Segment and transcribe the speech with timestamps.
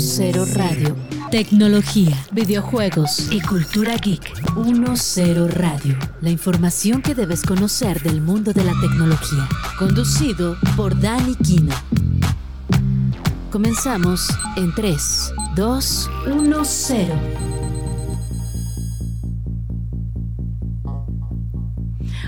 [0.00, 0.96] 10 Radio.
[1.30, 4.32] Tecnología, videojuegos y cultura geek.
[4.56, 5.94] 10 Radio.
[6.22, 9.46] La información que debes conocer del mundo de la tecnología.
[9.78, 11.74] Conducido por Dani Kino.
[13.50, 14.26] Comenzamos
[14.56, 17.59] en 3, 2, 1, 0.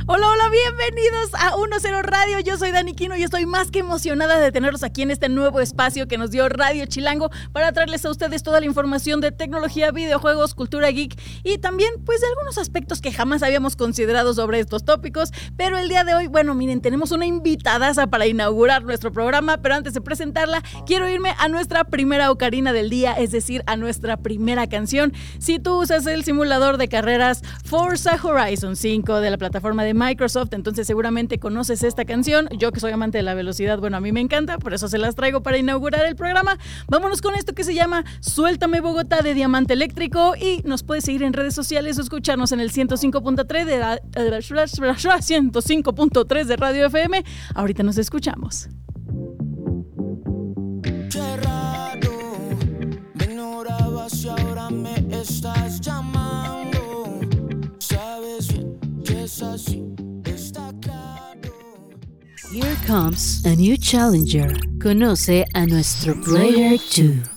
[0.05, 2.41] Hola, hola, bienvenidos a 10 Radio.
[2.41, 5.61] Yo soy Dani Quino y estoy más que emocionada de tenerlos aquí en este nuevo
[5.61, 9.93] espacio que nos dio Radio Chilango para traerles a ustedes toda la información de tecnología,
[9.93, 14.85] videojuegos, cultura geek y también pues de algunos aspectos que jamás habíamos considerado sobre estos
[14.85, 15.31] tópicos.
[15.57, 19.77] Pero el día de hoy, bueno, miren, tenemos una invitadaza para inaugurar nuestro programa, pero
[19.77, 24.17] antes de presentarla, quiero irme a nuestra primera ocarina del día, es decir, a nuestra
[24.17, 25.13] primera canción.
[25.39, 30.53] Si tú usas el simulador de carreras Forza Horizon 5 de la plataforma de Microsoft,
[30.53, 32.49] entonces seguramente conoces esta canción.
[32.57, 34.99] Yo que soy amante de la velocidad, bueno, a mí me encanta, por eso se
[34.99, 36.59] las traigo para inaugurar el programa.
[36.89, 41.23] Vámonos con esto que se llama Suéltame Bogotá de Diamante Eléctrico y nos puedes seguir
[41.23, 43.81] en redes sociales o escucharnos en el 105.3 de,
[45.23, 47.25] 105.3 de Radio FM.
[47.55, 48.69] Ahorita nos escuchamos.
[62.83, 64.49] Comes a new challenger.
[64.79, 67.32] Conoce a nuestro Player 2.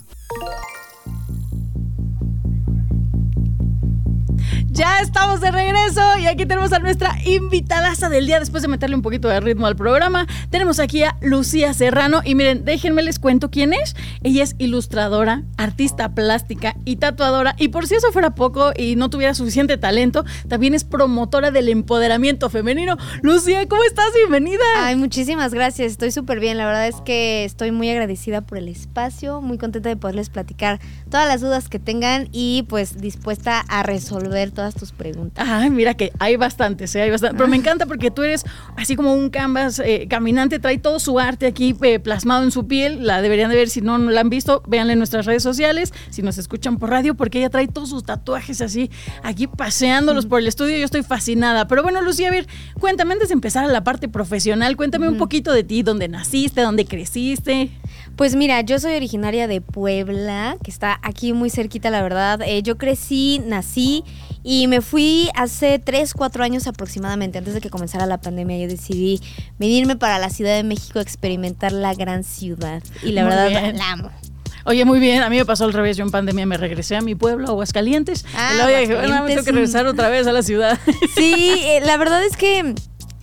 [6.20, 9.68] Y aquí tenemos a nuestra invitadaza del día después de meterle un poquito de ritmo
[9.68, 10.26] al programa.
[10.50, 13.96] Tenemos aquí a Lucía Serrano y miren, déjenme les cuento quién es.
[14.24, 19.12] Ella es ilustradora, artista plástica y tatuadora y por si eso fuera poco y no
[19.12, 22.98] tuviera suficiente talento, también es promotora del empoderamiento femenino.
[23.22, 24.08] Lucía, ¿cómo estás?
[24.16, 24.64] Bienvenida.
[24.78, 25.92] Ay, muchísimas gracias.
[25.92, 26.58] Estoy súper bien.
[26.58, 30.80] La verdad es que estoy muy agradecida por el espacio, muy contenta de poderles platicar
[31.12, 35.46] todas las dudas que tengan y pues dispuesta a resolver todas tus preguntas.
[35.48, 37.02] Ay, mira que hay bastantes, ¿eh?
[37.02, 37.38] hay bastantes.
[37.38, 38.46] Pero me encanta porque tú eres
[38.76, 42.68] así como un canvas eh, caminante, trae todo su arte aquí eh, plasmado en su
[42.68, 43.06] piel.
[43.06, 45.94] La deberían de ver si no, no la han visto, véanla en nuestras redes sociales,
[46.10, 48.90] si nos escuchan por radio, porque ella trae todos sus tatuajes así,
[49.24, 50.78] aquí paseándolos por el estudio.
[50.78, 51.68] Yo estoy fascinada.
[51.68, 52.48] Pero bueno, Lucía, a ver,
[52.80, 56.62] cuéntame antes de empezar a la parte profesional, cuéntame un poquito de ti, dónde naciste,
[56.62, 57.70] dónde creciste.
[58.16, 62.40] Pues mira, yo soy originaria de Puebla, que está aquí muy cerquita, la verdad.
[62.64, 64.04] yo crecí, nací
[64.48, 68.60] y me fui hace 3, 4 años aproximadamente, antes de que comenzara la pandemia.
[68.60, 69.20] Yo decidí
[69.58, 72.84] venirme para la Ciudad de México a experimentar la gran ciudad.
[73.02, 74.12] Y la verdad, la amo.
[74.66, 77.02] Oye, muy bien, a mí me pasó al revés, yo en pandemia me regresé a
[77.02, 80.32] mi pueblo, Aguascalientes, ah, y luego dije, bueno, me tengo que regresar otra vez a
[80.32, 80.80] la ciudad.
[81.16, 82.76] Sí, eh, la verdad es que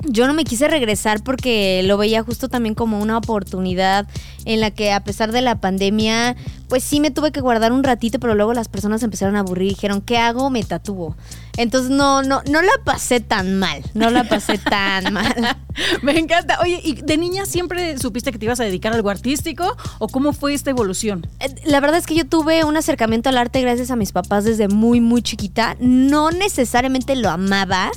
[0.05, 4.07] yo no me quise regresar porque lo veía justo también como una oportunidad
[4.45, 6.37] en la que a pesar de la pandemia,
[6.69, 9.67] pues sí me tuve que guardar un ratito, pero luego las personas empezaron a aburrir
[9.67, 10.51] y dijeron, ¿qué hago?
[10.51, 11.17] Me tatúo.
[11.57, 15.57] Entonces no, no, no la pasé tan mal, no la pasé tan mal.
[16.03, 16.59] me encanta.
[16.63, 20.09] Oye, ¿y de niña siempre supiste que te ibas a dedicar a algo artístico o
[20.09, 21.27] cómo fue esta evolución?
[21.41, 24.45] Eh, la verdad es que yo tuve un acercamiento al arte gracias a mis papás
[24.45, 25.77] desde muy, muy chiquita.
[25.79, 27.91] No necesariamente lo amaba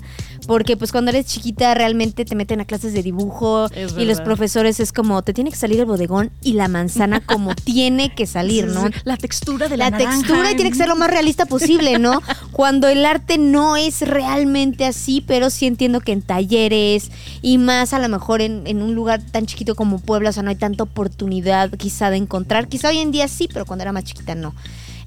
[0.48, 3.68] porque pues cuando eres chiquita realmente te meten a clases de dibujo
[3.98, 7.56] y los profesores es como te tiene que salir el bodegón y la manzana como
[7.64, 8.90] tiene que salir, ¿no?
[9.04, 12.22] La textura de la, la textura y tiene que ser lo más realista posible, ¿no?
[12.52, 17.12] cuando el arte no es realmente así, pero sí entiendo que en talleres
[17.42, 20.44] y más a lo mejor en, en un lugar tan chiquito como Puebla, o sea,
[20.44, 23.92] no hay tanta oportunidad quizá de encontrar, quizá hoy en día sí, pero cuando era
[23.92, 24.54] más chiquita no.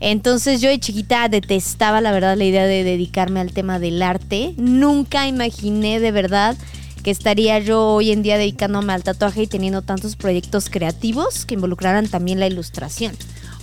[0.01, 4.55] Entonces yo de chiquita detestaba la verdad la idea de dedicarme al tema del arte.
[4.57, 6.57] Nunca imaginé de verdad
[7.03, 11.55] que estaría yo hoy en día dedicándome al tatuaje y teniendo tantos proyectos creativos que
[11.55, 13.17] involucraran también la ilustración.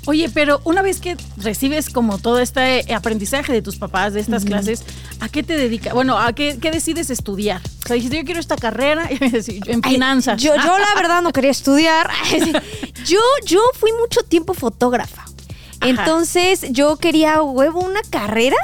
[0.07, 4.46] Oye, pero una vez que recibes como todo este aprendizaje de tus papás, de estas
[4.46, 4.84] clases,
[5.19, 5.94] ¿a qué te dedicas?
[5.94, 7.59] Bueno, ¿a qué, decides estudiar?
[7.84, 10.40] O sea, dijiste, yo quiero esta carrera en finanzas.
[10.41, 12.09] yo, yo la verdad no quería estudiar.
[13.06, 15.25] yo, yo fui mucho tiempo fotógrafa.
[15.90, 18.58] Entonces yo quería huevo una carrera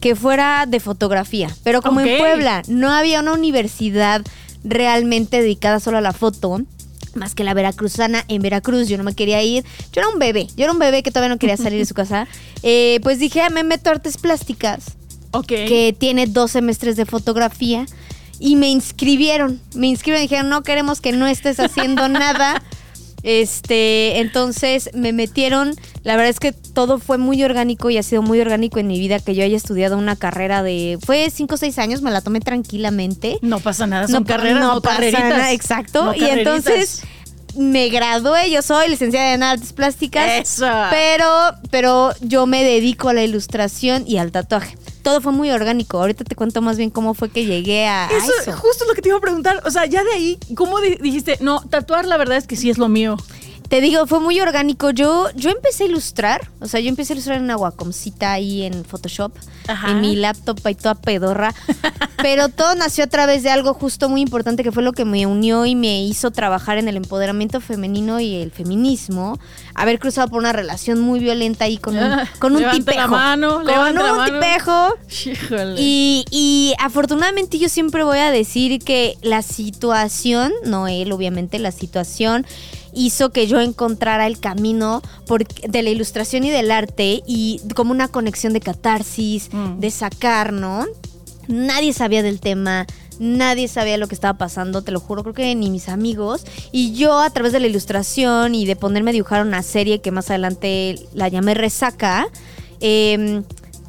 [0.00, 4.22] que fuera de fotografía, pero como en Puebla no había una universidad
[4.62, 6.60] realmente dedicada solo a la foto,
[7.14, 10.46] más que la veracruzana en Veracruz, yo no me quería ir, yo era un bebé,
[10.56, 12.28] yo era un bebé que todavía no quería salir de su casa,
[12.62, 14.96] eh, pues dije, ah, me meto artes plásticas,
[15.46, 17.86] que tiene dos semestres de fotografía,
[18.38, 22.62] y me inscribieron, me inscribieron y dijeron, no queremos que no estés haciendo nada,
[23.26, 25.74] este, entonces me metieron,
[26.04, 29.00] la verdad es que todo fue muy orgánico y ha sido muy orgánico en mi
[29.00, 32.20] vida que yo haya estudiado una carrera de, fue cinco o seis años, me la
[32.20, 33.40] tomé tranquilamente.
[33.42, 36.14] No pasa nada, son carreras, no, no pasa nada, exacto.
[36.14, 37.02] y entonces
[37.56, 40.30] me gradué, yo soy licenciada en artes plásticas.
[40.30, 40.70] Eso.
[40.90, 44.76] Pero, pero yo me dedico a la ilustración y al tatuaje
[45.06, 46.00] todo fue muy orgánico.
[46.00, 48.32] Ahorita te cuento más bien cómo fue que llegué a eso.
[48.40, 48.56] eso.
[48.56, 49.62] Justo lo que te iba a preguntar.
[49.64, 51.38] O sea, ya de ahí, ¿cómo dijiste?
[51.40, 53.16] No, tatuar la verdad es que sí es lo mío.
[53.68, 54.90] Te digo, fue muy orgánico.
[54.90, 58.62] Yo, yo empecé a ilustrar, o sea, yo empecé a ilustrar en una Wacomcita ahí
[58.62, 59.32] en Photoshop,
[59.88, 61.52] en mi laptop ahí toda pedorra.
[62.22, 65.26] pero todo nació a través de algo justo muy importante que fue lo que me
[65.26, 69.38] unió y me hizo trabajar en el empoderamiento femenino y el feminismo.
[69.74, 73.00] Haber cruzado por una relación muy violenta ahí con un, ah, con un tipejo.
[73.00, 74.94] La mano, con un tipejo.
[75.76, 81.72] Y, y afortunadamente yo siempre voy a decir que la situación, no él, obviamente, la
[81.72, 82.46] situación
[82.96, 85.02] hizo que yo encontrara el camino
[85.68, 89.78] de la ilustración y del arte y como una conexión de catarsis, mm.
[89.78, 90.86] de sacar, ¿no?
[91.46, 92.86] Nadie sabía del tema,
[93.20, 96.44] nadie sabía lo que estaba pasando, te lo juro, creo que ni mis amigos.
[96.72, 100.10] Y yo a través de la ilustración y de ponerme a dibujar una serie que
[100.10, 102.28] más adelante la llamé Resaca,
[102.80, 103.44] em,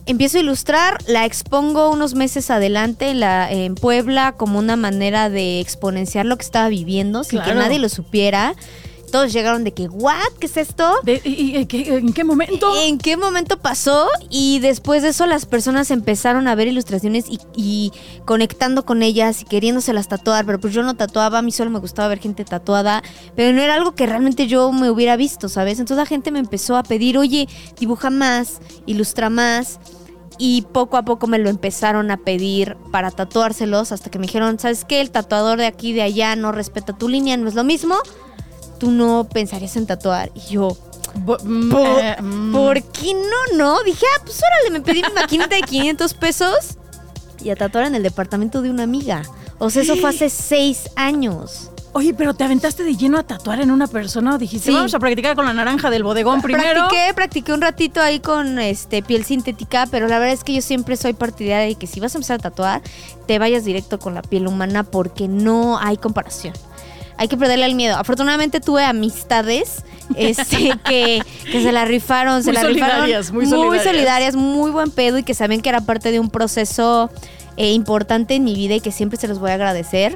[0.05, 5.29] empiezo a ilustrar, la expongo unos meses adelante en, la, en Puebla como una manera
[5.29, 8.53] de exponenciar lo que estaba viviendo sin que nadie lo supiera
[9.11, 10.33] todos llegaron de que, ¿what?
[10.39, 10.91] ¿Qué es esto?
[11.05, 12.71] y, en qué momento?
[12.83, 14.07] ¿En qué momento pasó?
[14.29, 17.25] Y después de eso las personas empezaron a ver ilustraciones
[17.55, 17.91] y,
[18.25, 21.79] conectando con ellas y queriéndoselas tatuar, pero pues yo no tatuaba, a mí solo me
[21.79, 23.03] gustaba ver gente tatuada,
[23.35, 25.79] pero no era algo que realmente yo me hubiera visto, ¿sabes?
[25.79, 27.47] Entonces la gente me empezó a pedir, oye,
[27.79, 29.79] dibuja más, ilustra más
[30.37, 34.59] y poco a poco me lo empezaron a pedir para tatuárselos hasta que me dijeron,
[34.59, 35.01] ¿sabes qué?
[35.01, 37.95] El tatuador de aquí de allá no respeta tu línea, no es lo mismo
[38.77, 40.31] tú no pensarías en tatuar.
[40.35, 40.77] Y yo,
[41.43, 42.53] mm, eh, mm.
[42.53, 43.83] ¿por, qué no, no?
[43.83, 46.77] Dije, ah, pues órale, me pedí mi maquinita de 500 pesos
[47.43, 49.23] y a tatuar en el departamento de una amiga.
[49.59, 51.71] O sea, eso fue hace seis años.
[51.93, 54.99] Oye, pero te aventaste de lleno a tatuar en una persona o dijiste, vamos a
[54.99, 56.87] practicar con la naranja del bodegón primero.
[56.87, 60.61] Practiqué, practiqué un ratito ahí con este piel sintética, pero la verdad es que yo
[60.61, 62.81] siempre soy partidaria de que si vas a empezar a tatuar,
[63.25, 66.53] te vayas directo con la piel humana porque no hay comparación
[67.17, 67.97] hay que perderle el miedo.
[67.97, 69.83] Afortunadamente tuve amistades
[70.15, 73.35] este, que, se la rifaron, se la solidarias, rifaron.
[73.35, 73.85] Muy solidarias.
[73.85, 77.09] Muy solidarias, muy buen pedo y que saben que era parte de un proceso
[77.57, 80.15] eh, importante en mi vida y que siempre se los voy a agradecer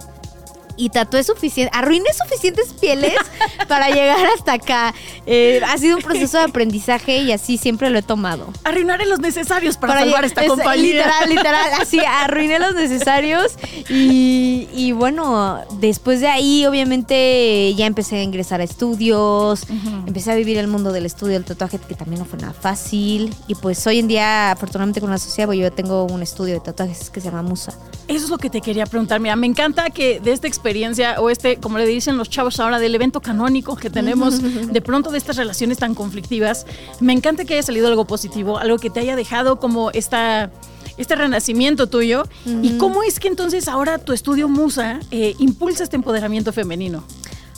[0.81, 3.13] y tatué suficiente, arruiné suficientes pieles
[3.67, 4.95] para llegar hasta acá.
[5.27, 8.47] Eh, ha sido un proceso de aprendizaje y así siempre lo he tomado.
[8.63, 10.81] Arruinaré los necesarios para, salvar esta compañía.
[10.81, 13.53] Literal, literal, así arruiné los necesarios
[13.89, 19.67] y, bueno, después de ahí obviamente ya empecé a ingresar a estudios,
[20.07, 23.35] empecé a vivir el mundo del estudio del tatuaje que también no fue nada fácil
[23.47, 27.11] y pues hoy en día afortunadamente con la sociedad yo tengo un estudio de tatuajes
[27.11, 27.73] que se llama Musa.
[28.07, 29.19] Eso es lo que te quería preguntar.
[29.19, 30.70] Mira, me encanta que de esta experiencia
[31.19, 35.11] o este, como le dicen los chavos ahora, del evento canónico que tenemos de pronto
[35.11, 36.65] de estas relaciones tan conflictivas,
[36.99, 40.51] me encanta que haya salido algo positivo, algo que te haya dejado como esta
[40.97, 42.23] este renacimiento tuyo.
[42.45, 47.03] ¿Y cómo es que entonces ahora tu estudio Musa eh, impulsa este empoderamiento femenino?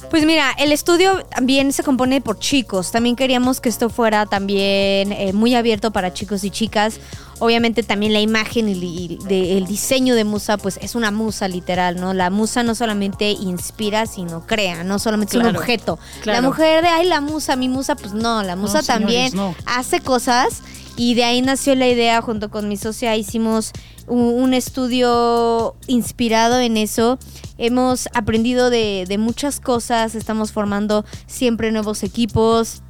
[0.10, 2.92] Pues mira, el estudio también se compone por chicos.
[2.92, 7.00] También queríamos que esto fuera también eh, muy abierto para chicos y chicas.
[7.40, 12.14] Obviamente también la imagen y, el diseño de musa, pues es una musa literal, ¿no?
[12.14, 16.00] La musa no solamente inspira, sino crea, no solamente es un objeto.
[16.26, 19.34] La mujer de, ay, la musa, mi musa, pues no, la musa también
[19.66, 20.62] hace cosas.
[20.96, 23.72] Y de ahí nació la idea, junto con mi socia, hicimos
[24.08, 27.18] un, estudio inspirado en eso.
[27.58, 32.84] Hemos aprendido de, de muchas cosas, estamos formando siempre nuevos equipos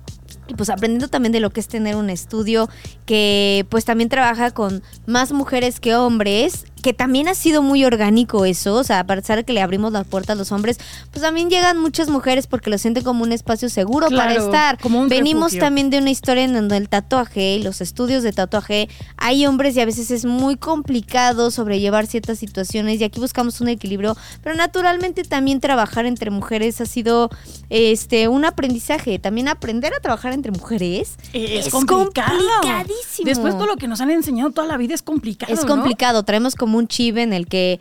[0.48, 2.70] y pues aprendiendo también de lo que es tener un estudio
[3.06, 8.46] que pues también trabaja con más mujeres que hombres que también ha sido muy orgánico
[8.46, 10.78] eso, o sea, a pesar de que le abrimos la puerta a los hombres,
[11.12, 14.78] pues también llegan muchas mujeres porque lo sienten como un espacio seguro para estar.
[15.08, 19.46] Venimos también de una historia en donde el tatuaje y los estudios de tatuaje, hay
[19.46, 24.18] hombres y a veces es muy complicado sobrellevar ciertas situaciones y aquí buscamos un equilibrio,
[24.44, 27.30] pero naturalmente también trabajar entre mujeres ha sido
[27.70, 33.24] este un aprendizaje, también aprender a trabajar entre mujeres es, complicadísimo.
[33.24, 35.54] Después todo lo que nos han enseñado toda la vida es complicado.
[35.54, 37.80] Es complicado, traemos como un chip en el que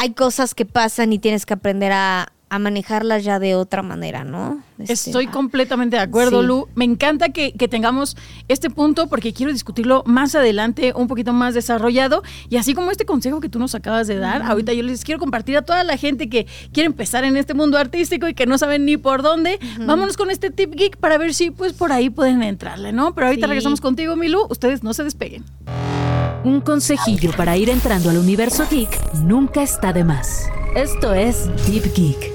[0.00, 4.60] hay cosas que pasan y tienes que aprender a, manejarlas ya de otra manera, ¿no?
[4.80, 6.68] Este, Estoy completamente de acuerdo, Lu.
[6.74, 8.16] Me encanta que, tengamos
[8.48, 12.24] este punto porque quiero discutirlo más adelante, un poquito más desarrollado.
[12.48, 15.20] Y así como este consejo que tú nos acabas de dar, ahorita yo les quiero
[15.20, 18.58] compartir a toda la gente que quiere empezar en este mundo artístico y que no
[18.58, 19.60] saben ni por dónde.
[19.86, 23.14] Vámonos con este tip geek para ver si pues por ahí pueden entrarle, ¿no?
[23.14, 24.46] Pero ahorita regresamos contigo, Milu.
[24.48, 25.44] Ustedes no se despeguen.
[26.42, 30.48] Un consejillo para ir entrando al universo geek nunca está de más.
[30.74, 32.32] Esto es Deep Geek.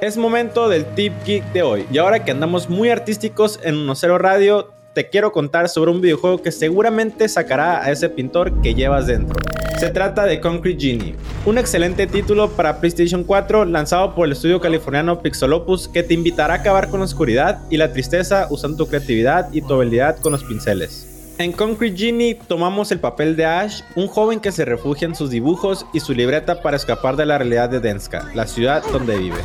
[0.00, 1.86] Es momento del tip geek de hoy.
[1.92, 6.42] Y ahora que andamos muy artísticos en 10 Radio, te quiero contar sobre un videojuego
[6.42, 9.36] que seguramente sacará a ese pintor que llevas dentro.
[9.78, 11.14] Se trata de Concrete Genie,
[11.46, 16.54] un excelente título para PlayStation 4 lanzado por el estudio californiano Pixelopus que te invitará
[16.54, 20.32] a acabar con la oscuridad y la tristeza usando tu creatividad y tu habilidad con
[20.32, 21.07] los pinceles.
[21.38, 25.30] En Concrete Genie tomamos el papel de Ash, un joven que se refugia en sus
[25.30, 29.38] dibujos y su libreta para escapar de la realidad de Denska, la ciudad donde vive.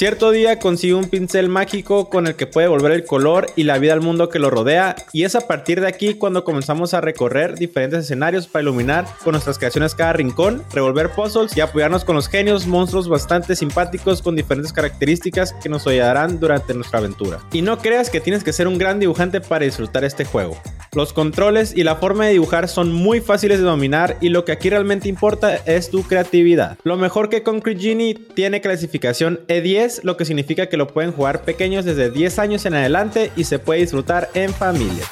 [0.00, 3.76] Cierto día consigue un pincel mágico con el que puede volver el color y la
[3.76, 7.02] vida al mundo que lo rodea y es a partir de aquí cuando comenzamos a
[7.02, 12.16] recorrer diferentes escenarios para iluminar con nuestras creaciones cada rincón, revolver puzzles y apoyarnos con
[12.16, 17.40] los genios, monstruos bastante simpáticos con diferentes características que nos ayudarán durante nuestra aventura.
[17.52, 20.56] Y no creas que tienes que ser un gran dibujante para disfrutar este juego.
[20.92, 24.50] Los controles y la forma de dibujar son muy fáciles de dominar y lo que
[24.50, 26.78] aquí realmente importa es tu creatividad.
[26.82, 31.42] Lo mejor que Concrete Genie tiene clasificación E10, lo que significa que lo pueden jugar
[31.42, 35.04] pequeños desde 10 años en adelante y se puede disfrutar en familia.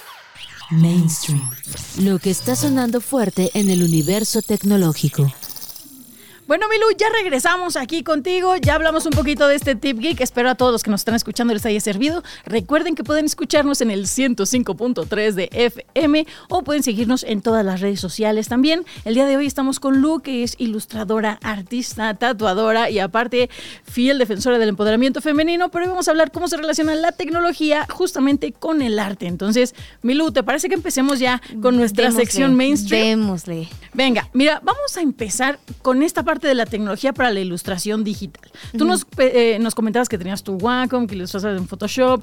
[0.70, 1.40] Mainstream.
[2.00, 5.32] Lo que está sonando fuerte en el universo tecnológico.
[6.48, 8.56] Bueno, Milu, ya regresamos aquí contigo.
[8.56, 10.18] Ya hablamos un poquito de este Tip Geek.
[10.22, 12.22] Espero a todos los que nos están escuchando les haya servido.
[12.46, 17.82] Recuerden que pueden escucharnos en el 105.3 de FM o pueden seguirnos en todas las
[17.82, 18.86] redes sociales también.
[19.04, 23.50] El día de hoy estamos con Lu, que es ilustradora, artista, tatuadora y aparte
[23.84, 25.70] fiel defensora del empoderamiento femenino.
[25.70, 29.26] Pero hoy vamos a hablar cómo se relaciona la tecnología justamente con el arte.
[29.26, 33.20] Entonces, Milu, ¿te parece que empecemos ya con nuestra sección mainstream?
[33.20, 33.68] Démosle.
[33.92, 38.50] Venga, mira, vamos a empezar con esta parte de la tecnología para la ilustración digital.
[38.76, 42.22] Tú nos, eh, nos comentabas que tenías tu Wacom, que ilustrabas en Photoshop.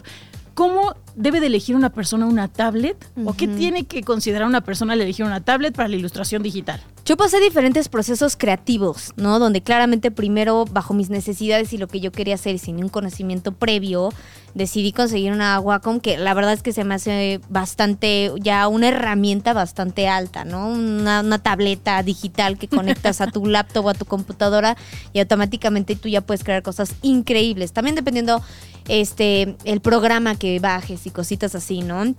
[0.53, 2.97] ¿Cómo debe de elegir una persona una tablet?
[3.25, 6.81] ¿O qué tiene que considerar una persona al elegir una tablet para la ilustración digital?
[7.05, 9.37] Yo pasé diferentes procesos creativos, ¿no?
[9.37, 13.51] Donde claramente primero, bajo mis necesidades y lo que yo quería hacer, sin un conocimiento
[13.51, 14.11] previo,
[14.55, 18.87] decidí conseguir una Wacom que la verdad es que se me hace bastante, ya una
[18.87, 20.69] herramienta bastante alta, ¿no?
[20.69, 24.75] Una, una tableta digital que conectas a tu laptop o a tu computadora
[25.13, 27.71] y automáticamente tú ya puedes crear cosas increíbles.
[27.71, 28.41] También dependiendo
[28.87, 32.13] este el programa que bajes y cositas así, ¿no?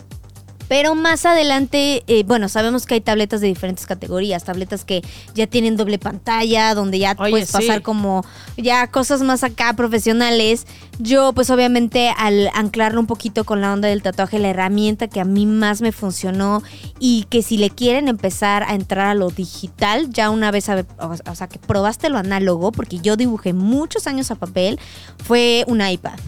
[0.68, 5.00] Pero más adelante, eh, bueno, sabemos que hay tabletas de diferentes categorías, tabletas que
[5.32, 7.52] ya tienen doble pantalla, donde ya Oye, puedes sí.
[7.52, 8.24] pasar como
[8.56, 10.66] ya cosas más acá profesionales.
[10.98, 15.20] Yo, pues obviamente, al anclarlo un poquito con la onda del tatuaje, la herramienta que
[15.20, 16.64] a mí más me funcionó
[16.98, 20.84] y que si le quieren empezar a entrar a lo digital, ya una vez, a-
[20.98, 24.80] o sea, que probaste lo análogo, porque yo dibujé muchos años a papel,
[25.24, 26.18] fue un iPad.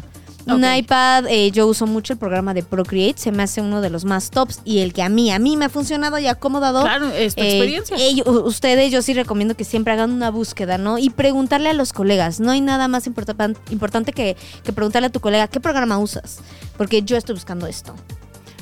[0.55, 3.91] Un iPad, eh, yo uso mucho el programa de Procreate, se me hace uno de
[3.91, 6.83] los más tops y el que a mí, a mí me ha funcionado y acomodado.
[6.83, 7.97] Claro, es tu Eh, experiencia.
[7.99, 10.99] ellos- ustedes, yo sí recomiendo que siempre hagan una búsqueda, ¿no?
[10.99, 12.41] Y preguntarle a los colegas.
[12.41, 13.37] No hay nada más importa-
[13.71, 16.39] importante que, que preguntarle a tu colega qué programa usas.
[16.77, 17.95] Porque yo estoy buscando esto.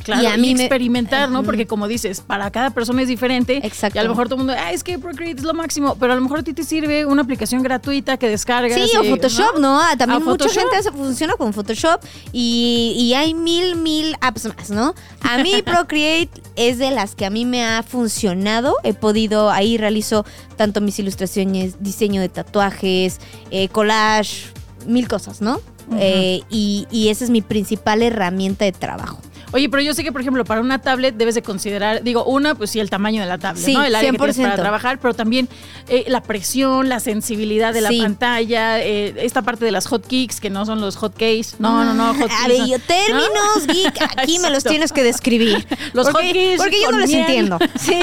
[0.07, 1.43] Claro, y a mí me- experimentar, ¿no?
[1.43, 3.59] Porque como dices, para cada persona es diferente.
[3.67, 3.99] Exacto.
[3.99, 6.13] Y a lo mejor todo el mundo, ah, es que Procreate es lo máximo, pero
[6.13, 8.81] a lo mejor a ti te sirve una aplicación gratuita que descargas.
[8.81, 9.81] Sí, o y- Photoshop, ¿no?
[9.81, 10.59] Ah, También mucha Photoshop.
[10.63, 12.01] gente hace- funciona con Photoshop
[12.33, 14.95] y, y hay mil, mil apps más, ¿no?
[15.23, 18.77] A mí Procreate es de las que a mí me ha funcionado.
[18.85, 20.25] He podido, ahí realizo
[20.57, 23.19] tanto mis ilustraciones, diseño de tatuajes,
[23.51, 24.45] eh, collage,
[24.87, 25.61] mil cosas, ¿no?
[25.99, 29.19] Eh, y, y esa es mi principal herramienta de trabajo.
[29.57, 32.55] Oye, pero yo sé que, por ejemplo, para una tablet debes de considerar, digo, una,
[32.55, 33.83] pues sí, el tamaño de la tablet, Sí, ¿no?
[33.83, 34.43] El área que tienes 100%.
[34.43, 35.49] para trabajar, pero también
[35.89, 38.01] eh, la presión, la sensibilidad de la Sí.
[38.03, 41.57] pantalla, eh, esta parte de las hotkeys, que no son los hotkeys.
[41.59, 42.39] No, no, no, hotkeys.
[42.45, 42.79] A ver, no.
[42.81, 45.67] términos, geek, aquí me los tienes que describir.
[45.95, 47.21] Los porque, hotkeys Porque yo no los miel.
[47.21, 47.59] entiendo.
[47.81, 47.99] Sí,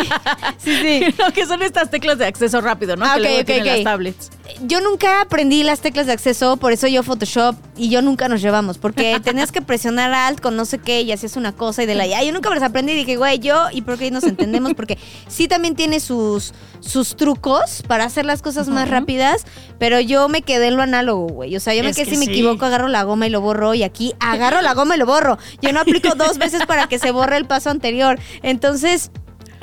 [0.58, 1.06] sí, sí.
[1.20, 3.06] No, que son estas teclas de acceso rápido, ¿no?
[3.06, 3.74] Ah, que ok, luego ok, tienen ok.
[3.76, 4.32] las tablets.
[4.66, 8.42] Yo nunca aprendí las teclas de acceso, por eso yo Photoshop y yo nunca nos
[8.42, 11.86] llevamos, porque tenías que presionar Alt con no sé qué y hacías una cosa y
[11.86, 12.24] de la ya.
[12.24, 14.98] Yo nunca me las aprendí y dije, güey, yo y por qué nos entendemos, porque
[15.28, 19.46] sí también tiene sus, sus trucos para hacer las cosas más rápidas,
[19.80, 21.56] pero yo me quedé en lo análogo, güey.
[21.56, 23.42] O sea, yo me Es quedé que si me equivoco, agarro la goma y lo
[23.42, 25.38] borro y aquí agarro la goma y lo borro.
[25.62, 28.20] Yo no aplico dos veces para que se borre el paso anterior.
[28.42, 29.12] Entonces,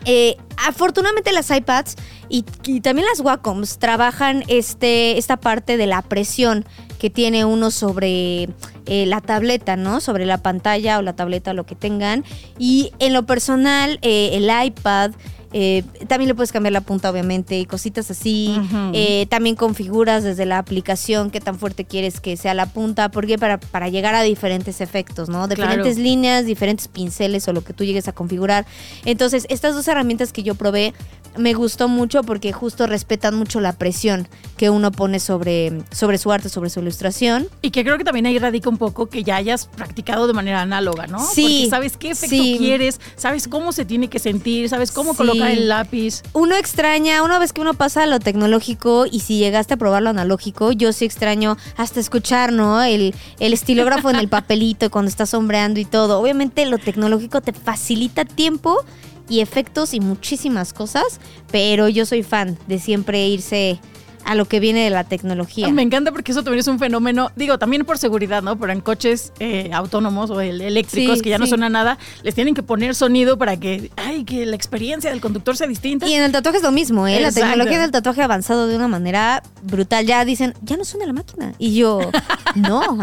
[0.05, 1.97] eh, afortunadamente las iPads
[2.29, 6.65] y, y también las Wacoms trabajan este, esta parte de la presión
[7.01, 8.49] que tiene uno sobre
[8.87, 10.01] eh, la tableta, ¿no?
[10.01, 12.25] Sobre la pantalla o la tableta, lo que tengan.
[12.59, 15.11] Y en lo personal, eh, el iPad...
[15.53, 18.57] eh, también le puedes cambiar la punta, obviamente, y cositas así.
[18.93, 23.37] Eh, también configuras desde la aplicación qué tan fuerte quieres que sea la punta, porque
[23.37, 25.49] para, para llegar a diferentes efectos, ¿no?
[25.49, 25.55] Claro.
[25.57, 28.65] Diferentes líneas, diferentes pinceles o lo que tú llegues a configurar.
[29.05, 30.95] Entonces, estas dos herramientas que yo probé
[31.37, 36.33] me gustó mucho porque justo respetan mucho la presión que uno pone sobre, sobre su
[36.33, 37.49] arte, sobre su ilustración.
[37.63, 40.61] Y que creo que también ahí radica un poco que ya hayas practicado de manera
[40.61, 41.19] análoga, ¿no?
[41.19, 41.43] Sí.
[41.43, 45.69] Porque sabes qué efecto quieres, sabes cómo se tiene que sentir, sabes cómo colocar el
[45.69, 46.23] lápiz.
[46.33, 50.03] Uno extraña, una vez que uno pasa a lo tecnológico y si llegaste a probar
[50.03, 52.83] lo analógico, yo sí extraño hasta escuchar, ¿no?
[52.83, 56.21] El, el estilógrafo en el papelito cuando estás sombreando y todo.
[56.21, 58.85] Obviamente lo tecnológico te facilita tiempo
[59.31, 61.21] y efectos y muchísimas cosas,
[61.51, 63.81] pero yo soy fan de siempre irse
[64.25, 65.69] a lo que viene de la tecnología.
[65.71, 68.59] Me encanta porque eso también es un fenómeno, digo, también por seguridad, ¿no?
[68.59, 72.63] Pero en coches eh, autónomos o eléctricos que ya no suena nada, les tienen que
[72.63, 76.07] poner sonido para que, ay, que la experiencia del conductor sea distinta.
[76.07, 77.21] Y en el tatuaje es lo mismo, ¿eh?
[77.21, 80.07] La tecnología del tatuaje ha avanzado de una manera brutal.
[80.07, 81.55] Ya dicen, ya no suena la máquina.
[81.59, 82.01] Y yo,
[82.55, 82.99] no.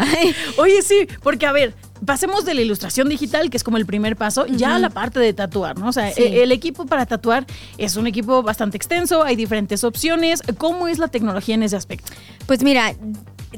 [0.56, 4.16] Oye, sí, porque a ver, pasemos de la ilustración digital, que es como el primer
[4.16, 5.88] paso, ya a la parte de tatuar, ¿no?
[5.88, 10.42] O sea, e, el, equipo para tatuar es un equipo bastante extenso, hay diferentes opciones.
[10.58, 12.12] ¿Cómo es la tecnología en ese aspecto?
[12.46, 12.94] Pues mira,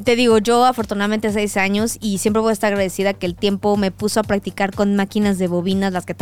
[0.05, 3.77] te digo, yo afortunadamente seis años y siempre voy a estar agradecida que el tiempo
[3.77, 6.15] me puso a practicar con máquinas de bobinas, las que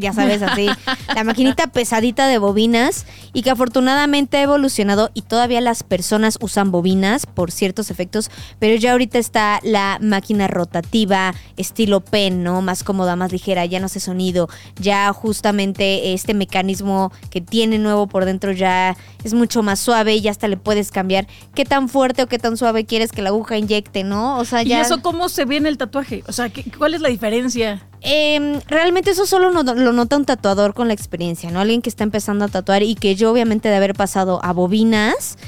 [0.00, 0.68] ya sabes, así,
[1.14, 6.70] la maquinita pesadita de bobinas y que afortunadamente ha evolucionado y todavía las personas usan
[6.70, 12.60] bobinas por ciertos efectos, pero ya ahorita está la máquina rotativa, estilo pen, ¿no?
[12.60, 14.48] Más cómoda, más ligera, ya no hace sonido,
[14.80, 20.26] ya justamente este mecanismo que tiene nuevo por dentro ya es mucho más suave y
[20.28, 23.56] hasta le puedes cambiar qué tan fuerte o qué tan suave quieres que la aguja
[23.56, 24.38] inyecte, ¿no?
[24.38, 24.78] O sea, ya...
[24.78, 26.24] ¿Y eso cómo se ve en el tatuaje?
[26.26, 27.86] O sea, ¿cuál es la diferencia?
[28.00, 31.60] Em, realmente eso solo lo nota un tatuador con la experiencia, ¿no?
[31.60, 35.38] Alguien que está empezando a tatuar y que yo obviamente de haber pasado a bobinas,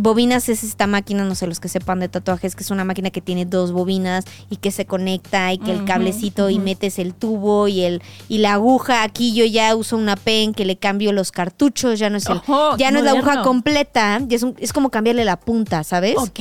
[0.00, 3.10] bobinas es esta máquina, no sé, los que sepan de tatuajes, que es una máquina
[3.10, 7.14] que tiene dos bobinas y que se conecta y que el cablecito y metes el
[7.14, 9.02] tubo y el y la aguja.
[9.02, 12.40] Aquí yo ya uso una pen que le cambio los cartuchos, ya no es el,
[12.78, 16.16] ya no es la aguja completa, es, es como cambiarle la punta, ¿sabes?
[16.18, 16.40] Ok.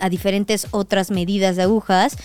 [0.00, 2.16] A diferentes otras medidas de agujas.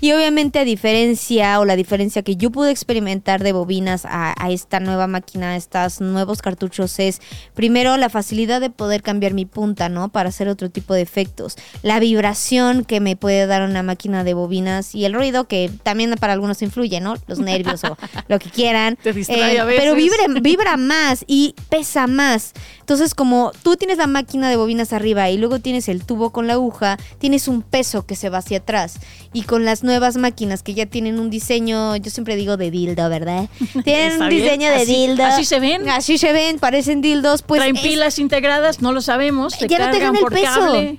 [0.00, 4.78] Y obviamente a diferencia o la diferencia que yo pude experimentar de bobinas a, esta
[4.78, 7.20] nueva máquina, a estos nuevos cartuchos es
[7.54, 10.07] primero la facilidad de poder cambiar mi punta, ¿no?
[10.08, 11.56] Para hacer otro tipo de efectos.
[11.82, 16.14] La vibración que me puede dar una máquina de bobinas y el ruido que también
[16.18, 17.16] para algunos influye, ¿no?
[17.26, 17.96] Los nervios o
[18.28, 18.96] lo que quieran.
[19.02, 19.82] Te distrae eh, a veces.
[19.82, 22.52] Pero vibra, vibra más y pesa más.
[22.80, 26.46] Entonces como tú tienes la máquina de bobinas arriba y luego tienes el tubo con
[26.46, 28.98] la aguja, tienes un peso que se va hacia atrás.
[29.32, 33.08] Y con las nuevas máquinas que ya tienen un diseño, yo siempre digo de dildo,
[33.08, 33.48] ¿verdad?
[33.84, 35.24] Tienen un diseño de dildo.
[35.24, 35.88] Así se ven.
[35.88, 37.42] Así se ven, parecen dildos.
[37.42, 39.58] Pues Traen pilas integradas, no lo sabemos.
[39.58, 40.98] ya no tengan el peso.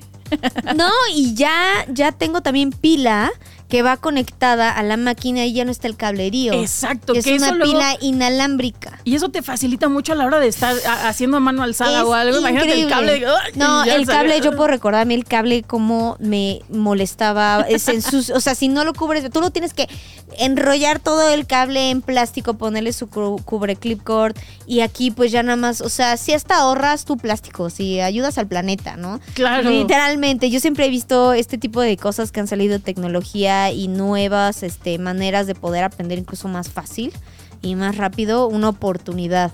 [0.76, 3.32] No, y ya, ya tengo también pila
[3.70, 6.54] que va conectada a la máquina y ya no está el cablerío.
[6.54, 7.14] Exacto.
[7.14, 9.00] Es una pila inalámbrica.
[9.04, 12.14] Y eso te facilita mucho a la hora de estar haciendo a mano alzada o
[12.14, 12.40] algo.
[12.40, 13.24] Imagínate el cable.
[13.56, 17.64] no, el cable, yo puedo recordarme el cable como me molestaba.
[17.70, 19.88] Es en sus, o sea, si no lo cubres, tú lo tienes que
[20.38, 25.56] enrollar todo el cable en plástico, ponerle su cubre clipcord y aquí pues ya nada
[25.56, 29.20] más, o sea, si hasta ahorras tu plástico, si ayudas al planeta, ¿no?
[29.34, 29.70] Claro.
[29.70, 32.80] Literalmente, yo siempre he visto este tipo de cosas que han salido de
[33.72, 37.12] y nuevas este, maneras de poder aprender incluso más fácil
[37.62, 39.52] y más rápido, una oportunidad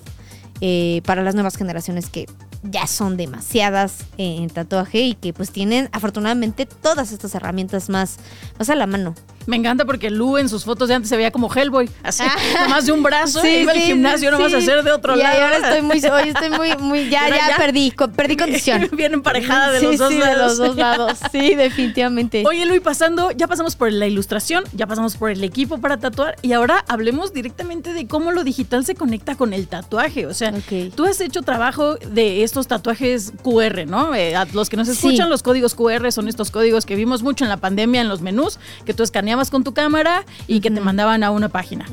[0.62, 2.28] eh, para las nuevas generaciones que
[2.64, 8.18] ya son demasiadas en tatuaje y que pues tienen afortunadamente todas estas herramientas más,
[8.58, 9.16] más a la mano.
[9.48, 12.68] Me encanta porque Lu en sus fotos de antes se veía como Hellboy, así, ah.
[12.70, 15.38] más de un brazo, sí, iba al gimnasio, no vas a hacer de otro lado.
[15.38, 18.90] Y ahora estoy muy, hoy estoy muy, muy, ya, ya, perdí, perdí condición.
[18.96, 20.36] Bien emparejada de los dos lados.
[20.36, 22.44] de los dos lados, sí, definitivamente.
[22.48, 26.36] Oye, Lu, pasando, ya pasamos por la ilustración, ya pasamos por el equipo para tatuar
[26.42, 30.26] y ahora hablemos directamente de cómo lo digital se conecta con el tatuaje.
[30.26, 30.54] O sea,
[30.96, 34.16] tú has hecho trabajo de estos tatuajes QR, ¿no?
[34.16, 37.44] Eh, a los que nos escuchan, los códigos QR son estos códigos que vimos mucho
[37.44, 40.82] en la pandemia en los menús, que tú escaneas con tu cámara y que te
[40.82, 41.86] mandaban a una página.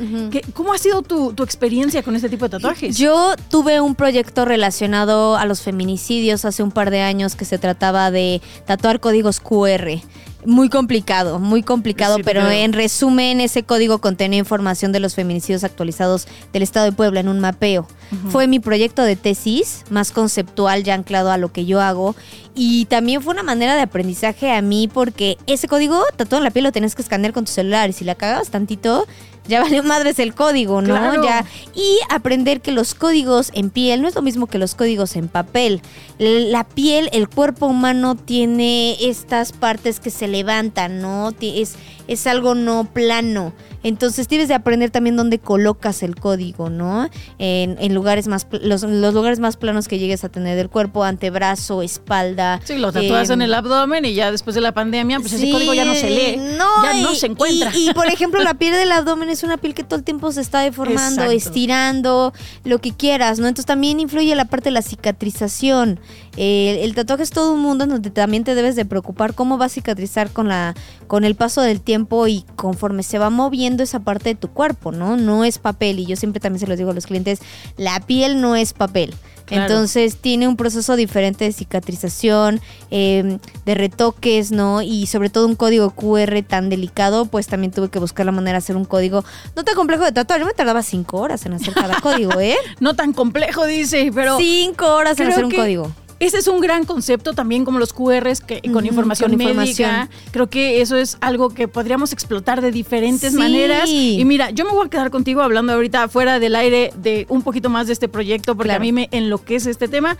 [0.55, 2.96] ¿Cómo ha sido tu, tu, experiencia con este tipo de tatuajes?
[2.96, 7.59] Yo tuve un proyecto relacionado a los feminicidios hace un par de años que se
[7.59, 10.00] trataba de tatuar códigos QR.
[10.44, 16.26] Muy complicado, muy complicado, pero en resumen ese código contenía información de los feminicidios actualizados
[16.52, 17.87] del Estado de Puebla en un mapeo.
[18.31, 22.14] Fue mi proyecto de tesis, más conceptual, ya anclado a lo que yo hago,
[22.55, 26.50] y también fue una manera de aprendizaje a mí porque ese código tatuado en la
[26.50, 29.07] piel lo tenías que escanear con tu celular y si la cagabas tantito,
[29.48, 31.22] ya valió madres el código, ¿no?
[31.24, 35.16] Ya y aprender que los códigos en piel no es lo mismo que los códigos
[35.16, 35.83] en papel.
[36.18, 41.33] La piel, el cuerpo humano tiene estas partes que se levantan, ¿no?
[41.40, 41.76] Es
[42.09, 43.52] es algo no plano.
[43.83, 47.09] Entonces tienes de aprender también dónde colocas el código, ¿no?
[47.38, 52.61] En, lugares más, los, lugares más planos que llegues a tener del cuerpo, antebrazo, espalda.
[52.64, 55.51] Sí, lo tatuas en em, el abdomen y ya después de la pandemia, pues ese
[55.51, 56.37] código ya no se lee.
[56.57, 57.73] No, ya no se encuentra.
[57.75, 60.40] Y, por ejemplo, la piel del abdomen es una piel que todo el tiempo se
[60.40, 62.33] está deformando, estirando,
[62.64, 63.49] lo que quieras, ¿no?
[63.49, 66.01] Entonces también influye la parte de la cicatrización.
[66.37, 69.66] el tatuaje es todo un mundo en donde también te debes de preocupar cómo va
[69.66, 70.75] a cicatrizar con la
[71.07, 74.92] con el paso del tiempo y conforme se va moviendo esa parte de tu cuerpo,
[74.92, 75.16] ¿no?
[75.16, 77.40] No es papel y yo siempre también se los digo a los clientes,
[77.76, 79.14] la piel no es papel.
[79.50, 84.82] Entonces tiene un proceso diferente de cicatrización, em, de retoques, ¿no?
[84.82, 88.52] Y sobre todo un código QR tan delicado, pues también tuve que buscar la manera
[88.52, 90.40] de hacer un código no tan complejo de tatuar.
[90.40, 92.56] Yo me tardaba cinco horas en hacer cada código, ¿eh?
[92.80, 94.38] No tan complejo, dice, pero...
[94.38, 95.92] Cinco horas en hacer un código.
[96.22, 100.08] Ese es un gran concepto también como los QRs que, con información médica.
[100.30, 103.88] Creo que eso es algo que podríamos explotar de diferentes maneras.
[103.90, 107.42] Y mira, yo me voy a quedar contigo hablando ahorita fuera del aire de un
[107.42, 110.16] poquito más de este proyecto porque a mí me enloquece este tema.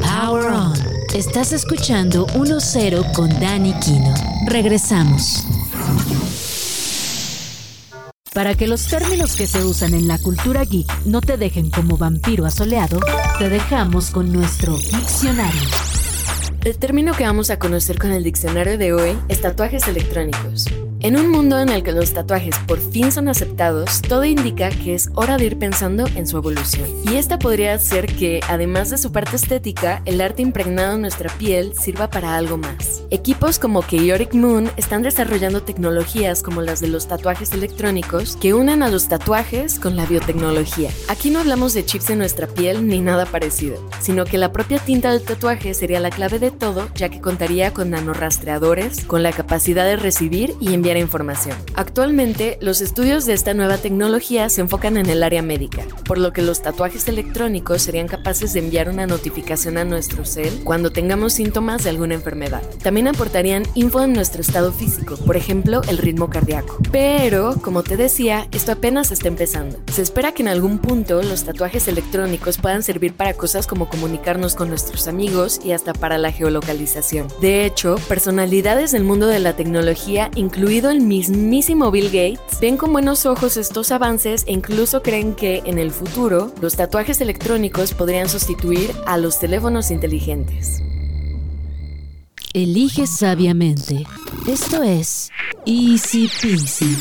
[0.00, 0.72] Power On.
[1.14, 4.14] Estás escuchando 1-0 con Dani Kino.
[4.46, 5.44] Regresamos.
[8.34, 11.96] Para que los términos que se usan en la cultura geek no te dejen como
[11.96, 13.00] vampiro asoleado,
[13.38, 15.68] te dejamos con nuestro diccionario.
[16.64, 20.66] El término que vamos a conocer con el diccionario de hoy es tatuajes electrónicos.
[21.02, 24.92] En un mundo en el que los tatuajes por fin son aceptados, todo indica que
[24.92, 26.86] es hora de ir pensando en su evolución.
[27.10, 31.30] Y esta podría ser que, además de su parte estética, el arte impregnado en nuestra
[31.38, 33.02] piel sirva para algo más.
[33.08, 38.82] Equipos como Chaotic Moon están desarrollando tecnologías como las de los tatuajes electrónicos que unen
[38.82, 40.90] a los tatuajes con la biotecnología.
[41.08, 44.78] Aquí no hablamos de chips en nuestra piel ni nada parecido, sino que la propia
[44.78, 49.32] tinta del tatuaje sería la clave de todo, ya que contaría con nanorastreadores, con la
[49.32, 51.56] capacidad de recibir y enviar información.
[51.74, 56.32] Actualmente, los estudios de esta nueva tecnología se enfocan en el área médica, por lo
[56.32, 61.34] que los tatuajes electrónicos serían capaces de enviar una notificación a nuestro cel cuando tengamos
[61.34, 62.62] síntomas de alguna enfermedad.
[62.82, 66.78] También aportarían info en nuestro estado físico, por ejemplo, el ritmo cardíaco.
[66.90, 69.78] Pero, como te decía, esto apenas está empezando.
[69.92, 74.54] Se espera que en algún punto los tatuajes electrónicos puedan servir para cosas como comunicarnos
[74.54, 77.28] con nuestros amigos y hasta para la geolocalización.
[77.40, 82.92] De hecho, personalidades del mundo de la tecnología, incluidas el mismísimo Bill Gates, ven con
[82.92, 88.30] buenos ojos estos avances e incluso creen que en el futuro los tatuajes electrónicos podrían
[88.30, 90.82] sustituir a los teléfonos inteligentes.
[92.54, 94.06] Elige sabiamente.
[94.46, 95.30] Esto es
[95.66, 96.96] Easy Peasy.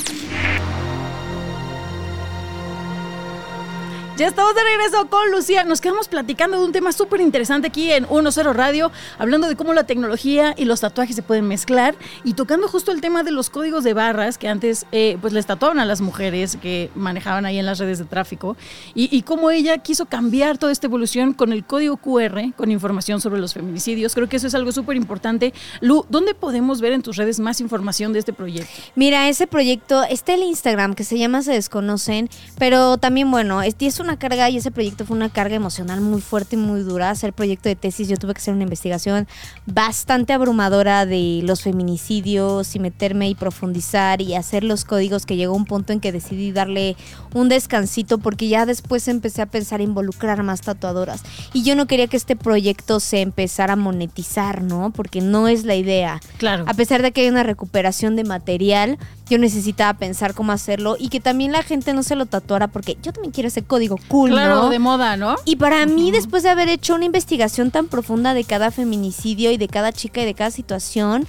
[4.20, 5.64] Ya estamos de regreso con Lucía.
[5.64, 9.74] Nos quedamos platicando de un tema súper interesante aquí en 1.0 Radio, hablando de cómo
[9.74, 13.50] la tecnología y los tatuajes se pueden mezclar y tocando justo el tema de los
[13.50, 17.60] códigos de barras que antes eh, pues les tatuaban a las mujeres que manejaban ahí
[17.60, 18.58] en las redes de tráfico
[18.94, 23.40] y, cómo ella quiso cambiar toda esta evolución con el código QR, con información sobre
[23.40, 24.16] los feminicidios.
[24.16, 25.54] Creo que eso es algo súper importante.
[25.80, 28.70] Lu, ¿dónde podemos ver en tus redes más información de este proyecto?
[28.96, 33.76] Mira, ese proyecto está el Instagram que se llama Se Desconocen, pero también, bueno, es,
[33.80, 37.10] es una carga y ese proyecto fue una carga emocional muy fuerte y muy dura.
[37.10, 39.28] Hacer proyecto de tesis, yo tuve que hacer una investigación
[39.66, 45.54] bastante abrumadora de los feminicidios y meterme y profundizar y hacer los códigos que llegó
[45.54, 46.96] un punto en que decidí darle
[47.34, 51.24] un descansito porque ya después empecé a pensar involucrar más tatuadoras.
[51.54, 54.92] Y yo no quería que este proyecto se empezara a monetizar, ¿no?
[54.92, 56.20] Porque no es la idea.
[56.38, 56.66] Claro.
[56.68, 58.98] A pesar de que hay una recuperación de material,
[59.30, 62.98] yo necesitaba pensar cómo hacerlo y que también la gente no se lo tatuara porque
[63.02, 65.36] yo también quiero ese código cool, claro, de moda, ¿no?
[65.46, 69.58] Y para mí, después de haber hecho una investigación tan profunda de cada feminicidio y
[69.58, 71.28] de cada chica y de cada situación,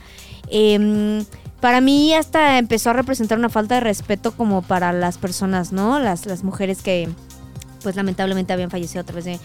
[0.48, 1.24] em,
[1.60, 5.98] para mí hasta empezó a representar una falta de respeto como para las personas, ¿no?
[6.00, 7.08] Las, las mujeres que
[7.82, 9.40] pues lamentablemente habían fallecido a través de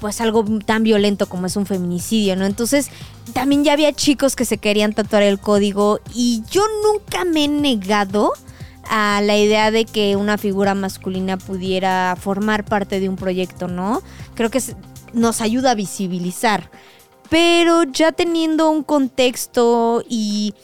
[0.00, 2.44] pues algo tan violento como es un feminicidio, ¿no?
[2.46, 2.90] Entonces,
[3.32, 7.48] también ya había chicos que se querían tatuar el código y yo nunca me he
[7.48, 8.32] negado
[8.88, 14.02] a la idea de que una figura masculina pudiera formar parte de un proyecto, ¿no?
[14.34, 14.62] Creo que
[15.12, 16.70] nos ayuda a visibilizar.
[17.28, 20.54] Pero ya teniendo un contexto y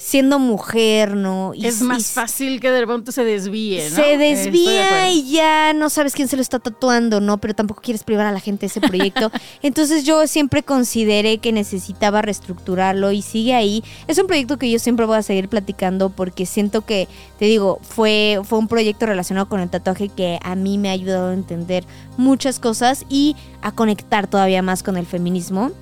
[0.00, 1.52] siendo mujer, ¿no?
[1.54, 3.96] es más fácil que de repente se desvíe, ¿no?
[3.96, 7.38] Se desvía y ya no sabes quién se lo está tatuando, ¿no?
[7.38, 9.30] Pero tampoco quieres privar a la gente de ese proyecto.
[9.62, 13.84] Entonces yo siempre consideré que necesitaba reestructurarlo y sigue ahí.
[14.06, 17.06] Es un proyecto que yo siempre voy a seguir platicando porque siento que,
[17.38, 20.92] te digo, fue, fue un proyecto relacionado con el tatuaje que a mí me ha
[20.92, 21.84] ayudado a entender
[22.16, 25.72] muchas cosas y a conectar todavía más con el feminismo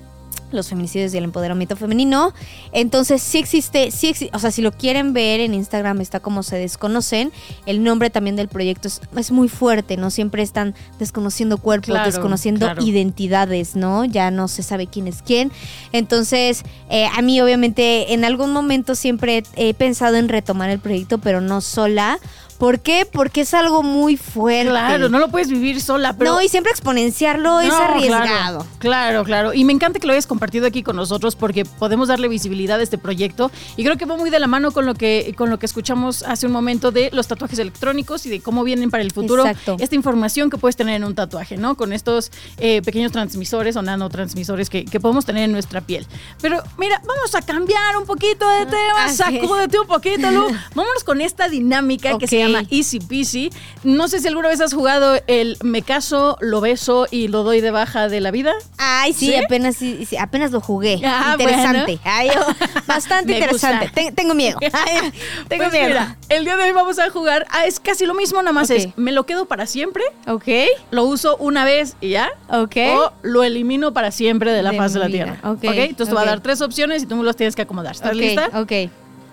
[0.51, 2.33] los feminicidios y el empoderamiento femenino.
[2.71, 6.43] Entonces sí existe, sí existe, o sea, si lo quieren ver en Instagram está como
[6.43, 7.31] se desconocen.
[7.65, 10.09] El nombre también del proyecto es, muy fuerte, ¿no?
[10.09, 14.05] Siempre están desconociendo cuerpos, desconociendo identidades, ¿no?
[14.05, 15.51] Ya no se sabe quién es quién.
[15.91, 21.19] Entonces, eh, a mí obviamente en algún momento siempre he pensado en retomar el proyecto,
[21.19, 22.19] pero no sola
[22.59, 23.07] ¿Por qué?
[23.09, 24.69] Porque es algo muy fuerte.
[24.69, 26.33] Claro, no lo puedes vivir sola, pero.
[26.33, 28.67] No, y siempre exponenciarlo es arriesgado.
[28.79, 32.27] Claro, claro, Y me encanta que lo hayas compartido aquí con nosotros porque podemos darle
[32.27, 33.49] visibilidad a este proyecto.
[33.77, 36.23] Y creo que va muy de la mano con lo que, con lo que escuchamos
[36.23, 39.45] hace un momento de los tatuajes electrónicos y de cómo vienen para el futuro
[39.79, 41.75] esta información que puedes tener en un tatuaje, ¿no?
[41.75, 46.05] Con estos eh, pequeños transmisores o nanotransmisores que, que podemos tener en nuestra piel.
[46.41, 50.47] Pero mira, vamos a cambiar un poquito de tema, sacúdete un poquito, Lu.
[50.75, 53.49] Vámonos con esta dinámica que se llama Easy Peasy.
[53.83, 57.61] No sé si alguna vez has jugado el me caso, lo beso y lo doy
[57.61, 58.53] de baja de la vida.
[58.77, 59.77] Ay, sí, apenas
[60.19, 61.01] apenas lo jugué.
[61.03, 61.99] Ah, interesante.
[62.03, 62.53] Oh,
[62.87, 64.11] bastante interesante.
[64.13, 64.59] tengo miedo.
[65.47, 65.99] tengo pues miedo.
[66.29, 67.45] el día de hoy vamos a jugar.
[67.49, 70.03] Ah, es casi lo mismo, nada más es me lo quedo para siempre.
[70.27, 70.47] Ok.
[70.91, 72.29] Lo uso una vez y ya.
[72.49, 72.75] Ok.
[72.95, 75.39] O lo elimino para siempre de la faz de la tierra.
[75.43, 75.63] Ok.
[75.63, 77.95] Entonces te voy a dar tres opciones y tú me los tienes que acomodar.
[77.95, 78.49] ¿Estás lista?
[78.53, 78.71] Ok.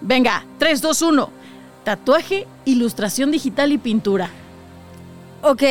[0.00, 1.30] Venga, 3, 2, 1.
[1.86, 4.28] Tatuaje, ilustración digital y pintura.
[5.40, 5.62] Ok,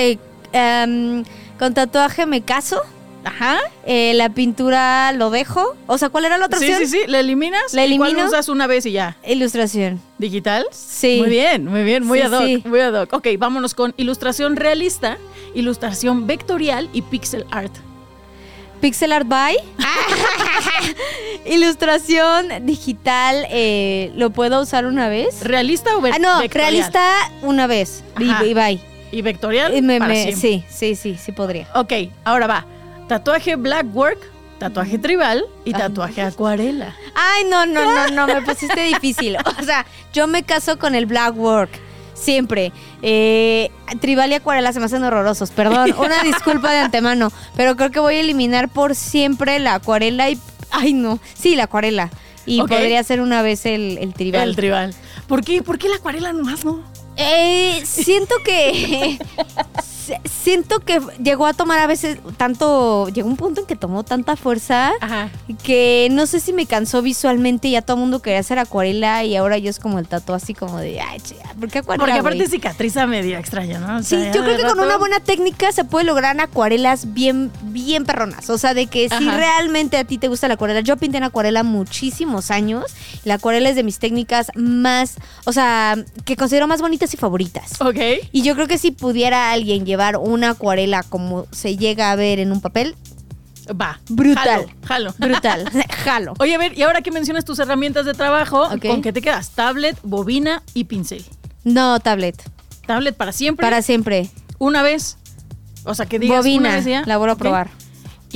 [0.54, 1.26] em,
[1.60, 2.82] con tatuaje me caso.
[3.26, 3.60] Ajá.
[3.86, 5.76] Eh, la pintura lo dejo.
[5.88, 6.80] O sea, ¿cuál era la otra opción?
[6.80, 7.12] Sí, sí, sí.
[7.12, 7.74] ¿La eliminas?
[7.74, 8.14] La elimino.
[8.14, 9.18] ¿Cuál usas una vez y ya?
[9.28, 10.00] Ilustración.
[10.18, 10.66] ¿Digital?
[10.72, 11.18] Sí.
[11.20, 12.06] Muy bien, muy bien.
[12.06, 12.66] Muy ad hoc.
[12.66, 13.12] Muy ad hoc.
[13.12, 15.18] Ok, vámonos con ilustración realista,
[15.54, 17.74] ilustración vectorial y pixel art.
[18.82, 19.56] Pixel Art by.
[21.46, 25.42] Ilustración digital, eh, ¿lo puedo usar una vez?
[25.44, 26.34] ¿Realista o vectorial?
[26.34, 28.04] Ah, no, realista una vez.
[28.20, 28.80] Y, bye.
[29.12, 29.74] ¿Y vectorial?
[30.36, 31.68] sí, sí, sí, sí podría.
[31.76, 32.66] Ok, ahora va.
[33.08, 34.18] Tatuaje black work,
[34.58, 36.96] tatuaje tribal y tatuaje acuarela.
[37.14, 39.38] Ay, no, no, no, no, me pusiste difícil.
[39.60, 41.85] O sea, yo me caso con el black work.
[42.16, 42.72] Siempre.
[43.04, 43.70] Eh,
[44.02, 45.52] tribal y acuarela se me hacen horrorosos.
[45.52, 47.32] Perdón, una disculpa de antemano.
[47.56, 50.40] Pero creo que voy a eliminar por siempre la acuarela y.
[50.72, 51.20] Ay, no.
[51.36, 52.10] Sí, la acuarela.
[52.48, 54.50] Y podría ser una vez el, el tribal.
[54.50, 54.96] El tribal.
[55.28, 55.62] ¿Por qué?
[55.62, 56.84] ¿Por qué la acuarela nomás no?
[57.18, 59.18] Eh, siento que
[60.26, 64.36] siento que llegó a tomar a veces tanto, llegó un punto en que tomó tanta
[64.36, 64.92] fuerza
[65.64, 69.24] que no sé si me cansó visualmente y ya todo el mundo quería hacer acuarela
[69.24, 71.22] y ahora yo es como el tatuaje así como de, ay,
[71.60, 72.06] ¿por qué acuarela?
[72.06, 74.04] Porque aparte cicatriza media extraña, ¿no?
[74.04, 78.50] sí, yo creo que con una buena técnica se puede lograr acuarelas bien, bien perronas.
[78.50, 81.24] O sea, de que si realmente a ti te gusta la acuarela, yo pinté en
[81.24, 82.94] acuarela muchísimos años.
[83.24, 85.16] La acuarela es de mis técnicas más,
[85.46, 87.82] o sea, que considero más bonitas y favoritas.
[87.82, 88.00] Ok.
[88.32, 92.40] Y yo creo que si pudiera alguien llevar una acuarela como se llega a ver
[92.40, 92.96] en un papel,
[93.70, 94.00] Va.
[94.10, 94.68] Brutal.
[94.86, 95.14] Jalo.
[95.18, 95.70] Brutal.
[96.04, 96.34] Jalo.
[96.40, 99.52] Oye, a ver, y ahora que mencionas tus herramientas de trabajo, ¿con qué te quedas?
[99.52, 101.26] Tablet, bobina y pincel.
[101.64, 102.42] No, tablet.
[102.86, 103.66] Tablet para siempre.
[103.66, 104.30] Para siempre.
[104.60, 105.18] Una vez.
[105.84, 107.04] O sea, que digas bobina, una vez ya.
[107.06, 107.70] La voy a probar.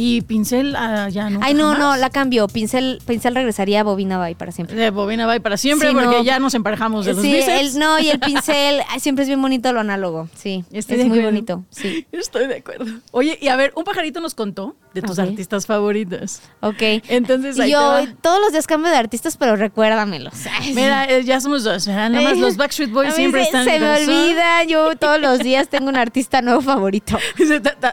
[0.02, 1.42] Y pincel ah, ya no.
[1.44, 2.48] Ay, no, no, la cambio.
[2.48, 4.78] Pincel, pincel regresaría a bobina bye para siempre.
[4.78, 7.42] De bobina bye para siempre porque ya nos emparejamos de los sí,
[7.78, 10.30] no, y el pincel siempre es bien bonito lo análogo.
[10.36, 11.66] Sí, es muy bonito.
[11.70, 12.08] Sí.
[12.14, 12.86] Estoy de acuerdo.
[13.12, 16.40] Oye, y a ver, un pajarito nos contó de tus artistas favoritos.
[16.62, 16.82] Ok.
[17.10, 20.34] Entonces ahí Yo todos los días cambio de artistas, pero recuérdamelos.
[20.76, 21.88] Mira, eh, ya somos dos.
[21.88, 23.66] Nada más los Backstreet Boys siempre están.
[23.66, 27.18] Se me olvida, yo todos los días tengo un artista nuevo favorito.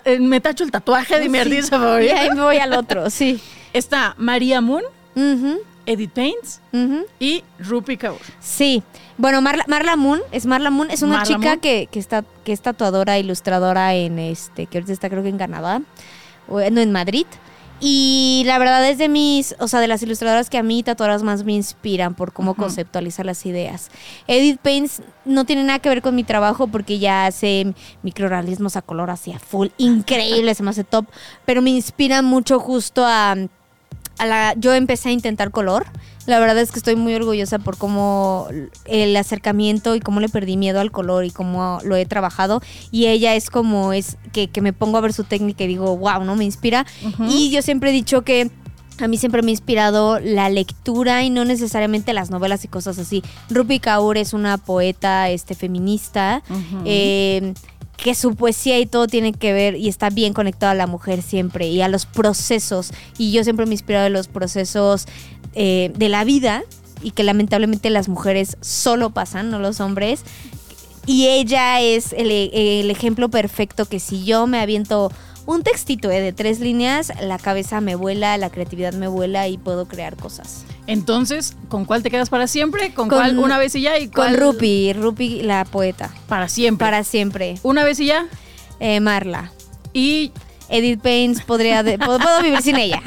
[0.05, 1.96] Eh, me tacho el tatuaje de mi artista favorito.
[2.01, 3.41] Y ahí voy al otro, sí.
[3.73, 4.83] Está María Moon,
[5.87, 6.61] Edith Paints
[7.19, 8.21] y Rupi Kaur.
[8.41, 8.83] Sí.
[9.19, 13.95] Bueno, Marla, Moon, es Marla Moon, es una chica que, está, que es tatuadora, ilustradora
[13.95, 15.81] en este, que ahorita está creo que en Canadá,
[16.49, 17.27] o, no, en Madrid.
[17.79, 21.23] Y la verdad es de mis, o sea, de las ilustradoras que a mí tatuadoras
[21.23, 23.91] más me inspiran por cómo conceptualizar las ideas.
[24.27, 28.83] Edith Paints no tiene nada que ver con mi trabajo porque ya hace microrealismos a
[28.83, 31.07] color hacia full, increíble, se me hace top,
[31.45, 33.37] pero me inspira mucho justo a
[34.57, 35.87] yo empecé a intentar color.
[36.27, 38.49] La verdad es que estoy muy orgullosa por cómo
[38.85, 42.61] el acercamiento y cómo le perdí miedo al color y cómo lo he trabajado.
[42.91, 46.25] Y ella es como es que, me pongo a ver su técnica y digo, wow,
[46.25, 46.37] ¿no?
[46.37, 46.87] Me inspira.
[47.29, 48.51] Y yo siempre he dicho que
[48.99, 52.99] a mí siempre me ha inspirado la lectura y no necesariamente las novelas y cosas
[52.99, 53.23] así.
[53.51, 56.43] Rupi Kaur es una poeta este, feminista.
[56.85, 57.55] eh,
[57.97, 61.23] que su poesía y todo tiene que ver y está bien conectado a la mujer
[61.23, 62.93] siempre y a los procesos.
[63.19, 65.07] Y yo siempre me he inspirado en los procesos
[65.57, 66.63] eh, de la vida
[67.03, 70.23] y que lamentablemente las mujeres solo pasan, no los hombres.
[71.07, 75.11] Y ella es el, el ejemplo perfecto que si yo me aviento
[75.47, 79.59] un textito eh, de tres líneas, la cabeza me vuela, la creatividad me vuela y
[79.59, 80.65] puedo crear cosas.
[80.87, 82.93] Entonces, ¿con cuál te quedas para siempre?
[82.93, 83.99] ¿Con, cuál una vez y ya?
[83.99, 86.11] ¿Y Con Rupi, Rupi la poeta.
[86.29, 86.85] Para siempre.
[86.85, 87.59] Para siempre.
[87.63, 88.27] ¿Una vez y ya?
[88.81, 89.53] Eh, Marla.
[89.93, 90.33] Y
[90.69, 93.01] Edith Pains podría de- puedo, puedo vivir sin ella.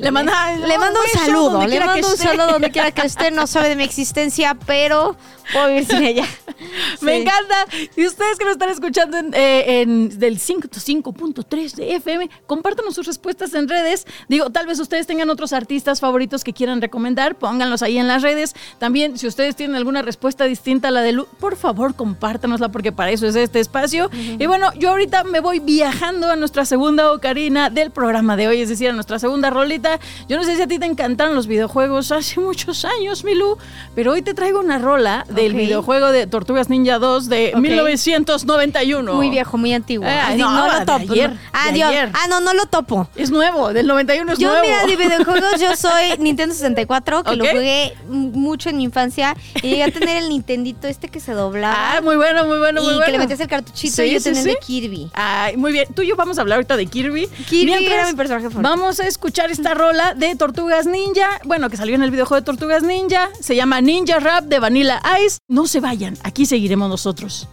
[0.00, 3.46] le manda Le mando un saludo, le mando un saludo donde quiera que esté, no
[3.46, 5.16] sabe de mi existencia, pero
[5.52, 6.24] puedo vivir sin ella.
[7.00, 7.20] Me Sí.
[7.22, 7.66] encanta.
[7.96, 13.06] Y ustedes que nos están escuchando en, eh, en- del 5.5.3 de FM, compártanos sus
[13.06, 14.06] respuestas en redes.
[14.28, 18.22] Digo, tal vez ustedes tengan otros artistas favoritos que quieran recomendar, pónganlos ahí en las
[18.22, 18.54] redes.
[18.78, 22.92] También, si ustedes tienen alguna respuesta distinta a la de Lu, por favor, compártanosla porque
[22.92, 24.10] para eso es este espacio.
[24.12, 28.60] Y bueno, yo ahorita me voy viajando a nuestra segunda ocarina del programa de hoy,
[28.60, 29.98] es decir, a nuestra segunda rolita.
[30.28, 33.58] Yo no sé si a ti te encantaron los videojuegos hace muchos años, Milu,
[33.94, 37.60] pero hoy te traigo una rola del videojuego de Tortugas Ninja 2 de Ok.
[37.60, 39.14] 1991.
[39.14, 40.06] Muy viejo, muy antiguo.
[40.06, 41.12] Eh, Así, no, lo topo.
[41.12, 41.32] ayer.
[41.52, 41.88] Ah, Dios.
[41.90, 42.10] ayer.
[42.14, 43.08] Ah, no, no lo topo.
[43.16, 44.62] Es nuevo, del 91 es Yo, nuevo.
[44.64, 49.36] mira, de videojuegos, yo soy Nintendo 64, que lo jugué mucho en mi infancia.
[49.62, 51.96] Y llegué a tener el Nintendito este que se doblaba.
[51.96, 53.06] Ah, muy bueno, muy bueno, y muy bueno.
[53.06, 55.10] que le metías el cartuchito Sí, y yo sí, tenía el de Kirby.
[55.14, 55.88] Ay, muy bien.
[55.94, 57.26] Tú y yo vamos a hablar ahorita de Kirby.
[57.48, 58.68] Kirby Mientras, era mi personaje favorito.
[58.68, 61.40] Vamos a escuchar esta rola de Tortugas Ninja.
[61.44, 63.28] Bueno, que salió en el videojuego de Tortugas Ninja.
[63.40, 65.27] Se llama Ninja Rap de Vanilla Ice.
[65.48, 67.48] No se vayan, aquí seguiremos nosotros.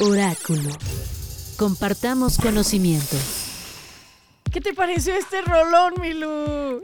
[0.00, 0.70] Oráculo.
[1.58, 3.16] Compartamos conocimiento.
[4.52, 6.82] ¿Qué te pareció este rolón, Milu?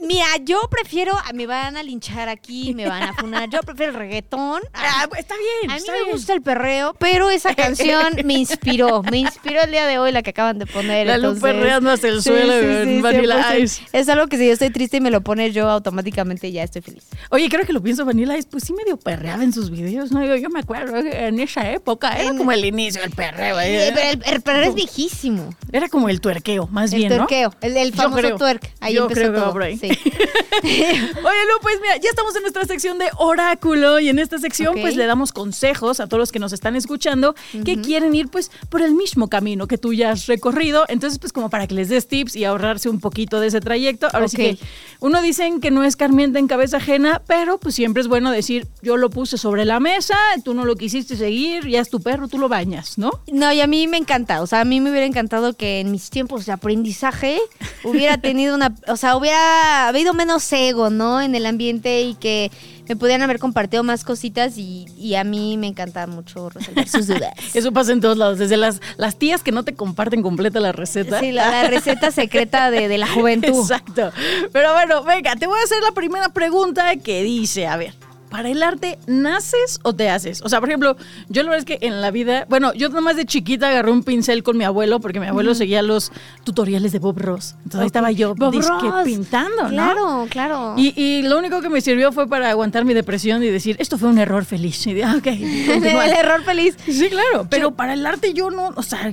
[0.00, 3.48] Mira, yo prefiero, ah, me van a linchar aquí, me van a funar.
[3.50, 4.62] Yo prefiero el reggaetón.
[4.98, 5.70] Ah, está bien.
[5.70, 6.12] A mí está me bien.
[6.12, 9.02] gusta el perreo, pero esa canción me inspiró.
[9.02, 11.06] Me inspiró el día de hoy la que acaban de poner.
[11.06, 12.52] La Lu entonces- perreando hasta el Sí, suelo
[12.84, 13.60] sí, Vanilla 100%.
[13.62, 13.82] Ice.
[13.92, 16.82] Es algo que si yo estoy triste y me lo pones yo automáticamente ya estoy
[16.82, 17.04] feliz.
[17.30, 20.24] Oye, creo que lo pienso, Vanilla Ice, pues sí medio perreaba en sus videos, ¿no?
[20.24, 23.58] Yo, yo me acuerdo en esa época era En- como el inicio del perreo.
[23.60, 23.90] ¿eh?
[23.94, 25.54] pero el, el perreo es viejísimo.
[25.72, 26.20] Era como el
[26.56, 27.16] tuerqueo, más El bien, ¿no?
[27.26, 28.36] tuerqueo, el, el famoso creo.
[28.36, 28.72] twerk.
[28.80, 29.52] Ahí Yo empezó creo que va todo.
[29.52, 29.76] por ahí.
[29.78, 29.88] Sí.
[30.62, 34.74] Oye, Lu, pues mira, ya estamos en nuestra sección de oráculo y en esta sección
[34.80, 38.50] pues le damos consejos a todos los que nos están escuchando que quieren ir pues
[38.68, 40.84] por el mismo camino que tú ya has recorrido.
[40.88, 44.08] Entonces pues como para que les des tips y ahorrarse un poquito de ese trayecto.
[44.12, 44.42] Ahora sí Ok.
[44.42, 44.58] que
[45.00, 48.66] uno dicen que no es carmienta en cabeza ajena, pero pues siempre es bueno decir
[48.82, 52.28] yo lo puse sobre la mesa, tú no lo quisiste seguir, ya es tu perro,
[52.28, 53.10] tú lo bañas, ¿no?
[53.30, 54.40] No, y a mí me encanta.
[54.42, 57.38] O sea, a mí me hubiera encantado que en mis tiempos de aprendizaje
[57.84, 58.74] hubiera tenido una.
[58.88, 61.20] O sea, hubiera habido menos ego, ¿no?
[61.20, 62.50] En el ambiente y que
[62.88, 64.56] me pudieran haber compartido más cositas.
[64.58, 67.34] Y, y a mí me encanta mucho resolver sus dudas.
[67.54, 70.72] Eso pasa en todos lados, desde las, las tías que no te comparten completa la
[70.72, 71.20] receta.
[71.20, 73.60] Sí, la, la receta secreta de, de la juventud.
[73.60, 74.12] Exacto.
[74.52, 77.94] Pero bueno, venga, te voy a hacer la primera pregunta que dice, a ver,
[78.28, 80.42] ¿para el arte naces o te haces?
[80.42, 80.96] O sea, por ejemplo,
[81.28, 84.02] yo la verdad es que en la vida, bueno, yo nomás de chiquita agarré un
[84.02, 86.12] pincel con mi abuelo porque mi abuelo seguía los
[86.44, 87.54] tutoriales de Bob Ross.
[87.58, 89.04] Entonces ahí estaba yo Bob disque Ross.
[89.04, 89.68] pintando, ¿no?
[89.70, 90.74] Claro, claro.
[90.76, 93.98] Y, y lo único que me sirvió fue para aguantar mi depresión y decir, esto
[93.98, 94.86] fue un error feliz.
[94.86, 96.76] Y de, ah, ok, el error feliz.
[96.86, 99.10] Sí, claro, pero para el arte yo no, o sea,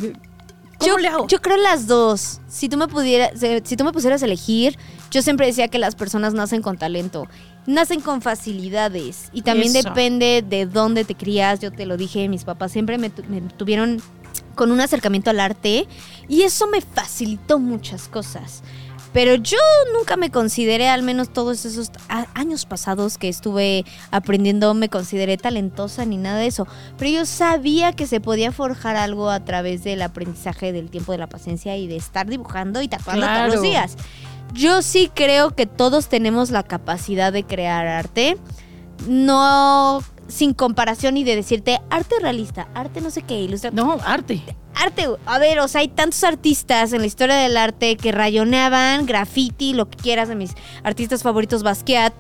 [0.84, 1.28] ¿cómo yo, le hago?
[1.28, 2.40] yo creo las dos.
[2.48, 3.32] Si tú me pudieras,
[3.64, 4.78] si tú me pusieras a elegir,
[5.12, 7.28] yo siempre decía que las personas nacen con talento,
[7.66, 9.90] nacen con facilidades y también Eso.
[9.90, 11.60] depende de dónde te crías.
[11.60, 14.02] Yo te lo dije, mis papás siempre me, tu- me tuvieron
[14.56, 15.88] con un acercamiento al arte
[16.28, 18.62] y eso me facilitó muchas cosas.
[19.14, 19.60] Pero yo
[19.94, 21.92] nunca me consideré, al menos todos esos
[22.34, 26.68] años pasados que estuve aprendiendo, me consideré talentosa ni nada de eso.
[26.98, 31.20] Pero yo sabía que se podía forjar algo a través del aprendizaje del tiempo de
[31.20, 33.98] la paciencia y de estar dibujando y tatuando todos los días.
[34.54, 38.38] Yo sí creo que todos tenemos la capacidad de crear arte.
[39.08, 44.42] No sin comparación y de decirte arte realista, arte no sé qué, ilustra No, arte.
[44.76, 49.06] arte, a ver, o sea, hay tantos artistas en la historia del arte que rayoneaban,
[49.06, 52.14] graffiti, lo que quieras, de mis artistas favoritos, Basquiat.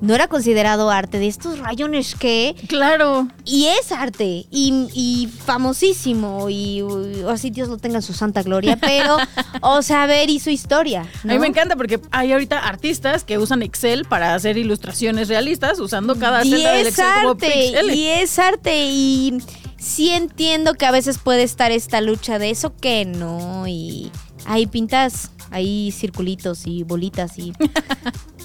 [0.00, 2.54] No era considerado arte, de estos rayones que...
[2.68, 3.28] Claro.
[3.44, 6.84] Y es arte, y, famosísimo, y,
[7.28, 9.16] así Dios lo tenga en su santa gloria, pero,
[9.60, 11.06] o ver, y su historia.
[11.24, 15.80] A mí me encanta porque hay ahorita artistas que usan Excel para hacer ilustraciones realistas
[15.80, 19.38] usando cada celda del Excel arte, Y es arte, y
[19.78, 24.12] sí entiendo que a veces puede estar esta lucha de eso que no, y
[24.46, 27.52] ahí pintas ahí circulitos y bolitas y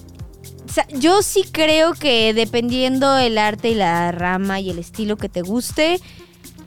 [0.93, 5.41] yo sí creo que dependiendo el arte y la rama y el estilo que te
[5.41, 5.99] guste,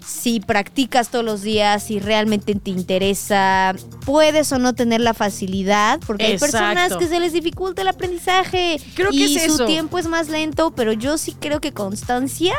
[0.07, 5.99] si practicas todos los días, y realmente te interesa, puedes o no tener la facilidad,
[6.07, 10.07] porque hay personas que se les dificulta el aprendizaje creo que y su tiempo es
[10.07, 12.55] más lento, pero yo sí creo que constancia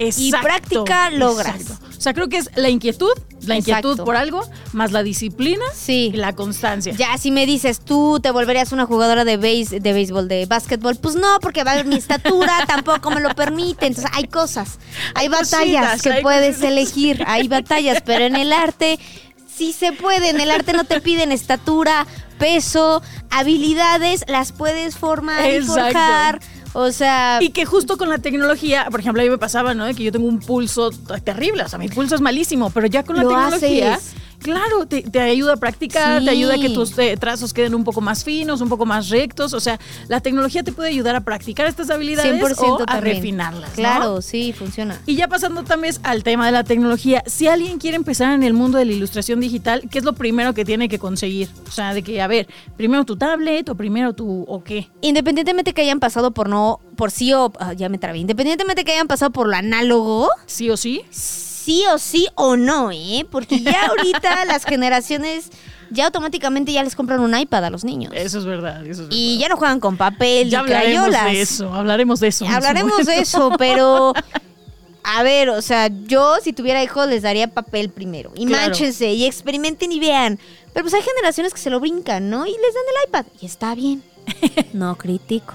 [0.00, 1.62] y práctica logras.
[1.96, 4.42] O sea, creo que es la inquietud, la inquietud por algo,
[4.72, 6.94] más la disciplina y la constancia.
[6.94, 10.96] Ya, si me dices, tú te volverías una jugadora de, base, de béisbol, de básquetbol,
[10.96, 13.86] pues no, porque va mi estatura tampoco me lo permite.
[13.86, 14.78] Entonces, hay cosas,
[15.14, 18.98] hay, batallas que puedes elegir, hay batallas, pero en el arte
[19.54, 20.30] sí se puede.
[20.30, 22.06] En el arte no te piden estatura,
[22.38, 26.40] peso, habilidades, las puedes formar y forjar.
[26.72, 27.38] O sea.
[27.40, 29.86] Y que justo con la tecnología, por ejemplo, a mí me pasaba, ¿no?
[29.94, 30.90] Que yo tengo un pulso
[31.24, 33.98] terrible, o sea, mi pulso es malísimo, pero ya con la tecnología.
[34.40, 38.00] Claro, te, ayuda a practicar, te ayuda a que tus eh, trazos queden un poco
[38.00, 39.52] más finos, un poco más rectos.
[39.52, 39.78] O sea,
[40.08, 43.70] la tecnología te puede ayudar a practicar estas habilidades o a refinarlas.
[43.72, 45.00] Claro, sí, funciona.
[45.06, 48.54] Y ya pasando también al tema de la tecnología, si alguien quiere empezar en el
[48.54, 51.48] mundo de la ilustración digital, ¿qué es lo primero que tiene que conseguir?
[51.68, 54.88] O sea, de que, a ver, primero tu tablet o primero tu o qué.
[55.00, 58.92] Independientemente que hayan pasado por no, por sí o, ah, ya me trabé, independientemente que
[58.92, 60.28] hayan pasado por lo análogo.
[60.46, 61.49] Sí o sí sí
[61.92, 63.26] o sí o no, ¿eh?
[63.30, 65.50] Porque ya ahorita las generaciones
[65.90, 68.12] ya automáticamente ya les compran un iPad a los niños.
[68.14, 69.12] Eso es verdad, eso es verdad.
[69.12, 72.46] Y ya no juegan con papel ya hablaremos de eso, hablaremos de eso.
[72.46, 74.12] Hablaremos de eso, pero
[75.02, 78.32] a ver, o sea, yo si tuviera hijos les daría papel primero.
[78.34, 80.38] Y mánchense y experimenten y vean.
[80.72, 82.46] Pero pues hay generaciones que se lo brincan, ¿no?
[82.46, 83.26] Y les dan el iPad.
[83.40, 84.02] Y está bien.
[84.72, 85.54] No critico.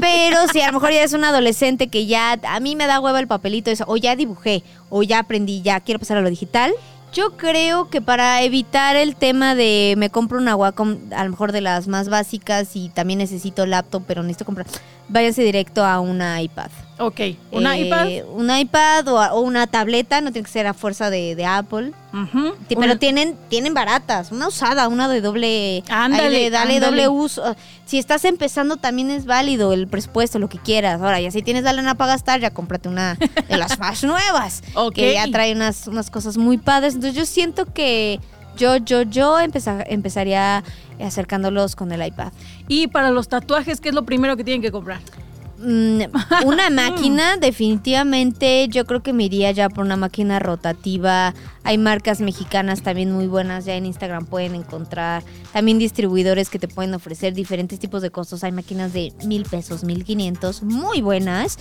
[0.00, 3.00] Pero si a lo mejor ya es un adolescente que ya a mí me da
[3.00, 6.30] hueva el papelito, eso, o ya dibujé, o ya aprendí, ya quiero pasar a lo
[6.30, 6.72] digital.
[7.12, 11.52] Yo creo que para evitar el tema de me compro una Wacom, a lo mejor
[11.52, 14.66] de las más básicas y también necesito laptop, pero necesito comprar,
[15.08, 16.70] váyanse directo a una iPad.
[16.98, 17.20] Ok,
[17.50, 18.08] ¿un eh, iPad?
[18.28, 21.92] Un iPad o, una tableta, no tiene que ser a fuerza de, Apple.
[22.68, 25.82] Pero tienen, tienen baratas, una usada, una de doble...
[25.88, 27.56] Ándale, dale doble uso.
[27.84, 31.02] Si estás empezando también es válido el presupuesto, lo que quieras.
[31.02, 34.62] Ahora, ya si tienes la lana para gastar, ya cómprate una de las más nuevas.
[34.94, 36.94] Que ya trae unas, unas cosas muy padres.
[36.94, 38.20] Entonces yo siento que
[38.56, 40.62] yo, yo, yo empezaría
[41.00, 42.32] acercándolos con el iPad.
[42.68, 45.00] Y para los tatuajes, ¿qué es lo primero que tienen que comprar?
[45.64, 46.02] Mm,
[46.44, 51.34] una máquina, definitivamente yo creo que me iría ya por una máquina rotativa.
[51.62, 55.22] Hay marcas mexicanas también muy buenas, ya en Instagram pueden encontrar.
[55.52, 58.44] También distribuidores que te pueden ofrecer diferentes tipos de costos.
[58.44, 61.58] Hay máquinas de mil pesos, mil quinientos, muy buenas.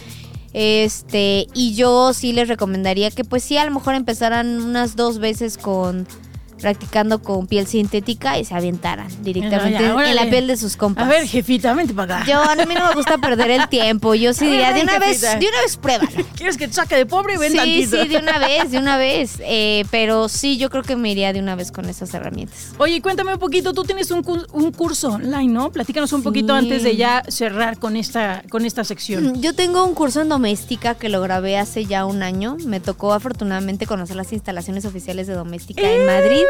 [0.52, 5.18] Este, y yo sí les recomendaría que pues sí, a lo mejor empezaran unas dos
[5.18, 6.06] veces con
[6.64, 11.04] practicando con piel sintética y se aventaran directamente en la piel de sus compas.
[11.04, 12.26] A ver, jefita, vente para acá.
[12.26, 14.16] Yo, a mí no me gusta perder el tiempo.
[14.16, 16.10] Yo sí diría, de una vez, de una vez pruébalo.
[16.38, 17.38] ¿Quieres que te saque de pobre?
[17.38, 19.42] Ven sí, Sí, de una vez, de una vez.
[19.42, 22.70] Eh, pero sí, yo creo que me iría de una vez con esas herramientas.
[22.78, 25.70] Oye, cuéntame un poquito, tú tienes un, un curso online, ¿no?
[25.70, 29.42] Platícanos un poquito antes de ya cerrar con esta, con esta sección.
[29.42, 32.56] Yo tengo un curso en doméstica que lo grabé hace ya un año.
[32.66, 36.44] Me tocó afortunadamente conocer las instalaciones oficiales de doméstica en Madrid.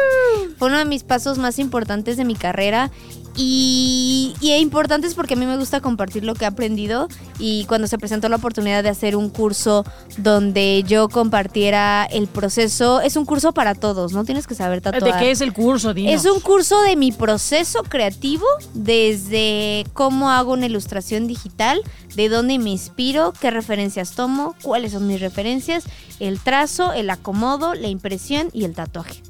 [0.58, 2.90] Fue uno de mis pasos más importantes de mi carrera
[3.36, 7.88] y, y importantes porque a mí me gusta compartir lo que he aprendido y cuando
[7.88, 9.84] se presentó la oportunidad de hacer un curso
[10.18, 15.02] donde yo compartiera el proceso, es un curso para todos, no tienes que saber tatuar.
[15.02, 15.92] ¿De qué es el curso?
[15.96, 21.82] Es un curso de mi proceso creativo, desde cómo hago una ilustración digital,
[22.14, 25.84] de dónde me inspiro, qué referencias tomo, cuáles son mis referencias,
[26.20, 29.20] el trazo, el acomodo, la impresión y el tatuaje.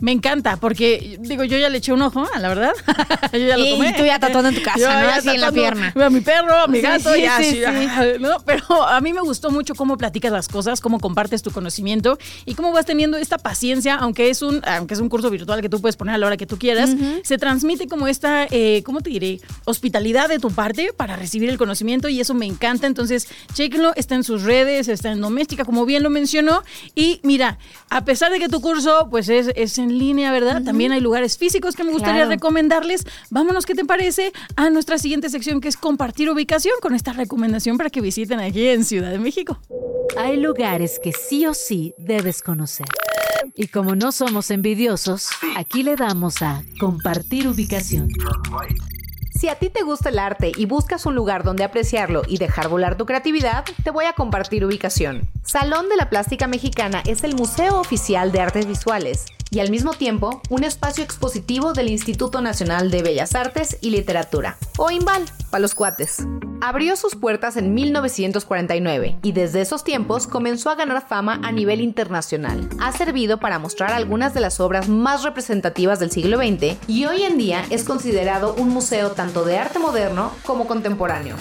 [0.00, 2.72] Me encanta, porque digo, yo ya le eché un ojo, la verdad.
[3.32, 3.90] yo ya lo tomé.
[3.90, 5.08] Y tú ya tatuando en tu casa, ¿no?
[5.08, 5.92] Así en la pierna.
[5.94, 7.62] A mi perro, a mi gato, sí, ya, sí,
[8.20, 8.36] ¿no?
[8.44, 12.54] Pero a mí me gustó mucho cómo platicas las cosas, cómo compartes tu conocimiento y
[12.54, 15.80] cómo vas teniendo esta paciencia, aunque es un, aunque es un curso virtual que tú
[15.80, 16.90] puedes poner a la hora que tú quieras,
[17.22, 19.40] se transmite como esta, eh, ¿cómo te diré?
[19.64, 22.86] Hospitalidad de tu parte para recibir el conocimiento y eso me encanta.
[22.86, 26.62] Entonces, chequenlo, está en sus redes, está en Doméstica, como bien lo mencionó.
[26.94, 27.58] Y mira,
[27.90, 30.62] a pesar de que tu curso, pues es, es en en línea, ¿verdad?
[30.62, 33.06] También hay lugares físicos que me gustaría recomendarles.
[33.30, 34.32] Vámonos, ¿qué te parece?
[34.56, 38.68] A nuestra siguiente sección que es compartir ubicación con esta recomendación para que visiten aquí
[38.68, 39.58] en Ciudad de México.
[40.16, 42.86] Hay lugares que sí o sí debes conocer.
[43.54, 48.08] Y como no somos envidiosos, aquí le damos a compartir ubicación.
[49.38, 52.68] Si a ti te gusta el arte y buscas un lugar donde apreciarlo y dejar
[52.68, 55.28] volar tu creatividad, te voy a compartir ubicación.
[55.44, 59.92] Salón de la Plástica Mexicana es el museo oficial de artes visuales y al mismo
[59.92, 65.60] tiempo un espacio expositivo del Instituto Nacional de Bellas Artes y Literatura, o INVAL, para
[65.60, 66.26] los cuates.
[66.60, 71.80] Abrió sus puertas en 1949 y desde esos tiempos comenzó a ganar fama a nivel
[71.80, 72.68] internacional.
[72.80, 77.22] Ha servido para mostrar algunas de las obras más representativas del siglo XX y hoy
[77.22, 81.36] en día es considerado un museo tanto de arte moderno como contemporáneo.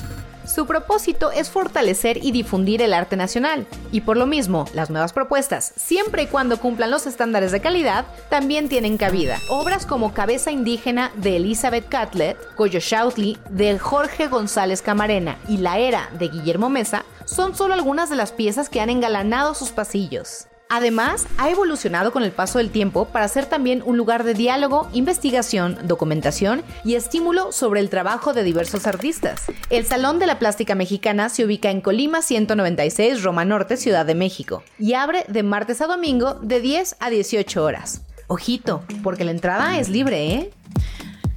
[0.48, 5.12] Su propósito es fortalecer y difundir el arte nacional, y por lo mismo, las nuevas
[5.12, 9.40] propuestas, siempre y cuando cumplan los estándares de calidad, también tienen cabida.
[9.50, 15.80] Obras como Cabeza Indígena de Elizabeth Catlett, Goyo Shoutley de Jorge González Camarena y La
[15.80, 20.48] Era de Guillermo Mesa son solo algunas de las piezas que han engalanado sus pasillos.
[20.70, 24.90] Además, ha evolucionado con el paso del tiempo para ser también un lugar de diálogo,
[24.94, 29.44] investigación, documentación y estímulo sobre el trabajo de diversos artistas.
[29.70, 34.16] El Salón de la Plástica Mexicana se ubica en Colima 196, Roma Norte, Ciudad de
[34.16, 38.02] México, y abre de martes a domingo de 10 a 18 horas.
[38.28, 40.52] Ojito, porque la entrada es libre, ¿eh?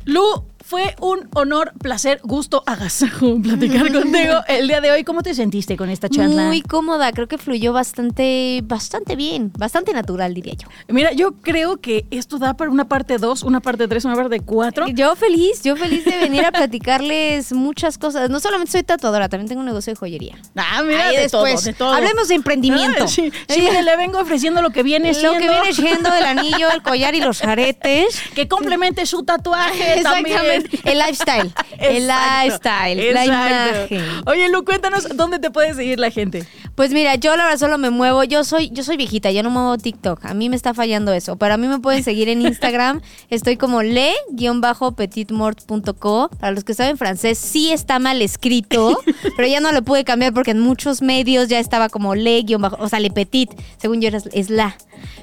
[0.05, 5.03] Lu, fue un honor, placer, gusto, agasajo platicar contigo el día de hoy.
[5.03, 6.45] ¿Cómo te sentiste con esta charla?
[6.45, 10.68] Muy cómoda, creo que fluyó bastante, bastante bien, bastante natural, diría yo.
[10.87, 14.39] Mira, yo creo que esto da para una parte 2, una parte 3, una parte
[14.39, 14.87] 4.
[14.91, 18.31] Yo feliz, yo feliz de venir a platicarles muchas cosas.
[18.31, 20.37] No solamente soy tatuadora, también tengo un negocio de joyería.
[20.55, 21.93] Ah, mira, de después, todo, de todo.
[21.95, 23.09] Hablemos de emprendimiento.
[23.09, 25.33] sí, sí le vengo ofreciendo lo que viene siendo.
[25.33, 28.23] Lo que viene siendo el anillo, el collar y los aretes.
[28.37, 30.59] Que complemente su tatuaje Exactamente.
[30.84, 31.52] El lifestyle.
[31.78, 33.14] el lifestyle.
[33.14, 34.02] La imagen.
[34.26, 36.46] Oye, Lu, cuéntanos dónde te puede seguir la gente.
[36.74, 38.24] Pues mira, yo la verdad solo me muevo.
[38.24, 40.24] Yo soy, yo soy viejita, yo no muevo TikTok.
[40.24, 41.36] A mí me está fallando eso.
[41.36, 43.00] Pero a mí me pueden seguir en Instagram.
[43.30, 46.30] Estoy como le-petitmort.co.
[46.38, 48.98] Para los que saben francés, sí está mal escrito.
[49.36, 52.76] pero ya no lo pude cambiar porque en muchos medios ya estaba como le-bajo.
[52.80, 53.50] O sea, le petit.
[53.78, 54.76] Según yo es la.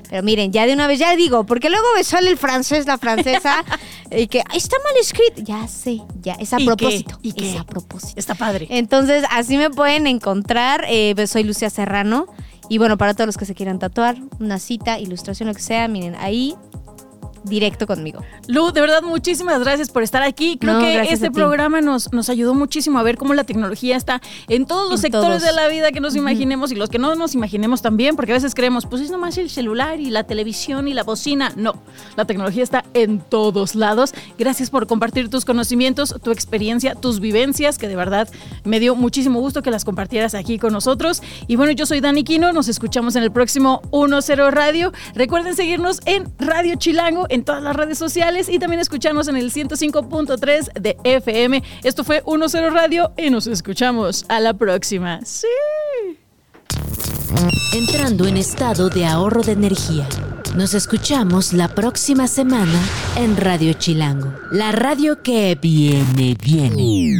[0.10, 2.98] Pero miren, ya de una vez ya digo, porque luego me sale el francés, la
[2.98, 3.64] francesa,
[4.12, 5.27] y que está mal escrito.
[5.36, 7.20] Ya sé, ya, es a propósito.
[7.22, 8.14] ¿Y Es a propósito.
[8.16, 8.68] Está padre.
[8.70, 10.86] Entonces, así me pueden encontrar.
[10.88, 12.28] Eh, pues, soy Lucia Serrano.
[12.70, 15.88] Y bueno, para todos los que se quieran tatuar, una cita, ilustración, lo que sea,
[15.88, 16.56] miren, ahí
[17.50, 18.24] directo conmigo.
[18.48, 20.58] Lu, de verdad, muchísimas gracias por estar aquí.
[20.58, 24.66] Creo que este programa nos, nos ayudó muchísimo a ver cómo la tecnología está en
[24.66, 27.82] todos los sectores de la vida que nos imaginemos y los que no nos imaginemos
[27.82, 31.04] también, porque a veces creemos, pues es nomás el celular y la televisión y la
[31.04, 31.52] bocina.
[31.56, 31.82] No,
[32.16, 34.14] la tecnología está en todos lados.
[34.38, 38.28] Gracias por compartir tus conocimientos, tu experiencia, tus vivencias, que de verdad
[38.64, 41.22] me dio muchísimo gusto que las compartieras aquí con nosotros.
[41.48, 44.92] Y bueno, yo soy Dani Quino, nos escuchamos en el próximo 10 Radio.
[45.16, 49.52] Recuerden seguirnos en Radio Chilango, en todas las redes sociales y también escucharnos en el
[49.52, 51.64] 105.3 de FM.
[51.84, 55.20] Esto fue 10 Radio y nos escuchamos a la próxima.
[55.24, 55.48] Sí.
[57.74, 60.08] Entrando en estado de ahorro de energía.
[60.56, 62.82] Nos escuchamos la próxima semana
[63.16, 67.20] en Radio Chilango, la radio que viene, viene.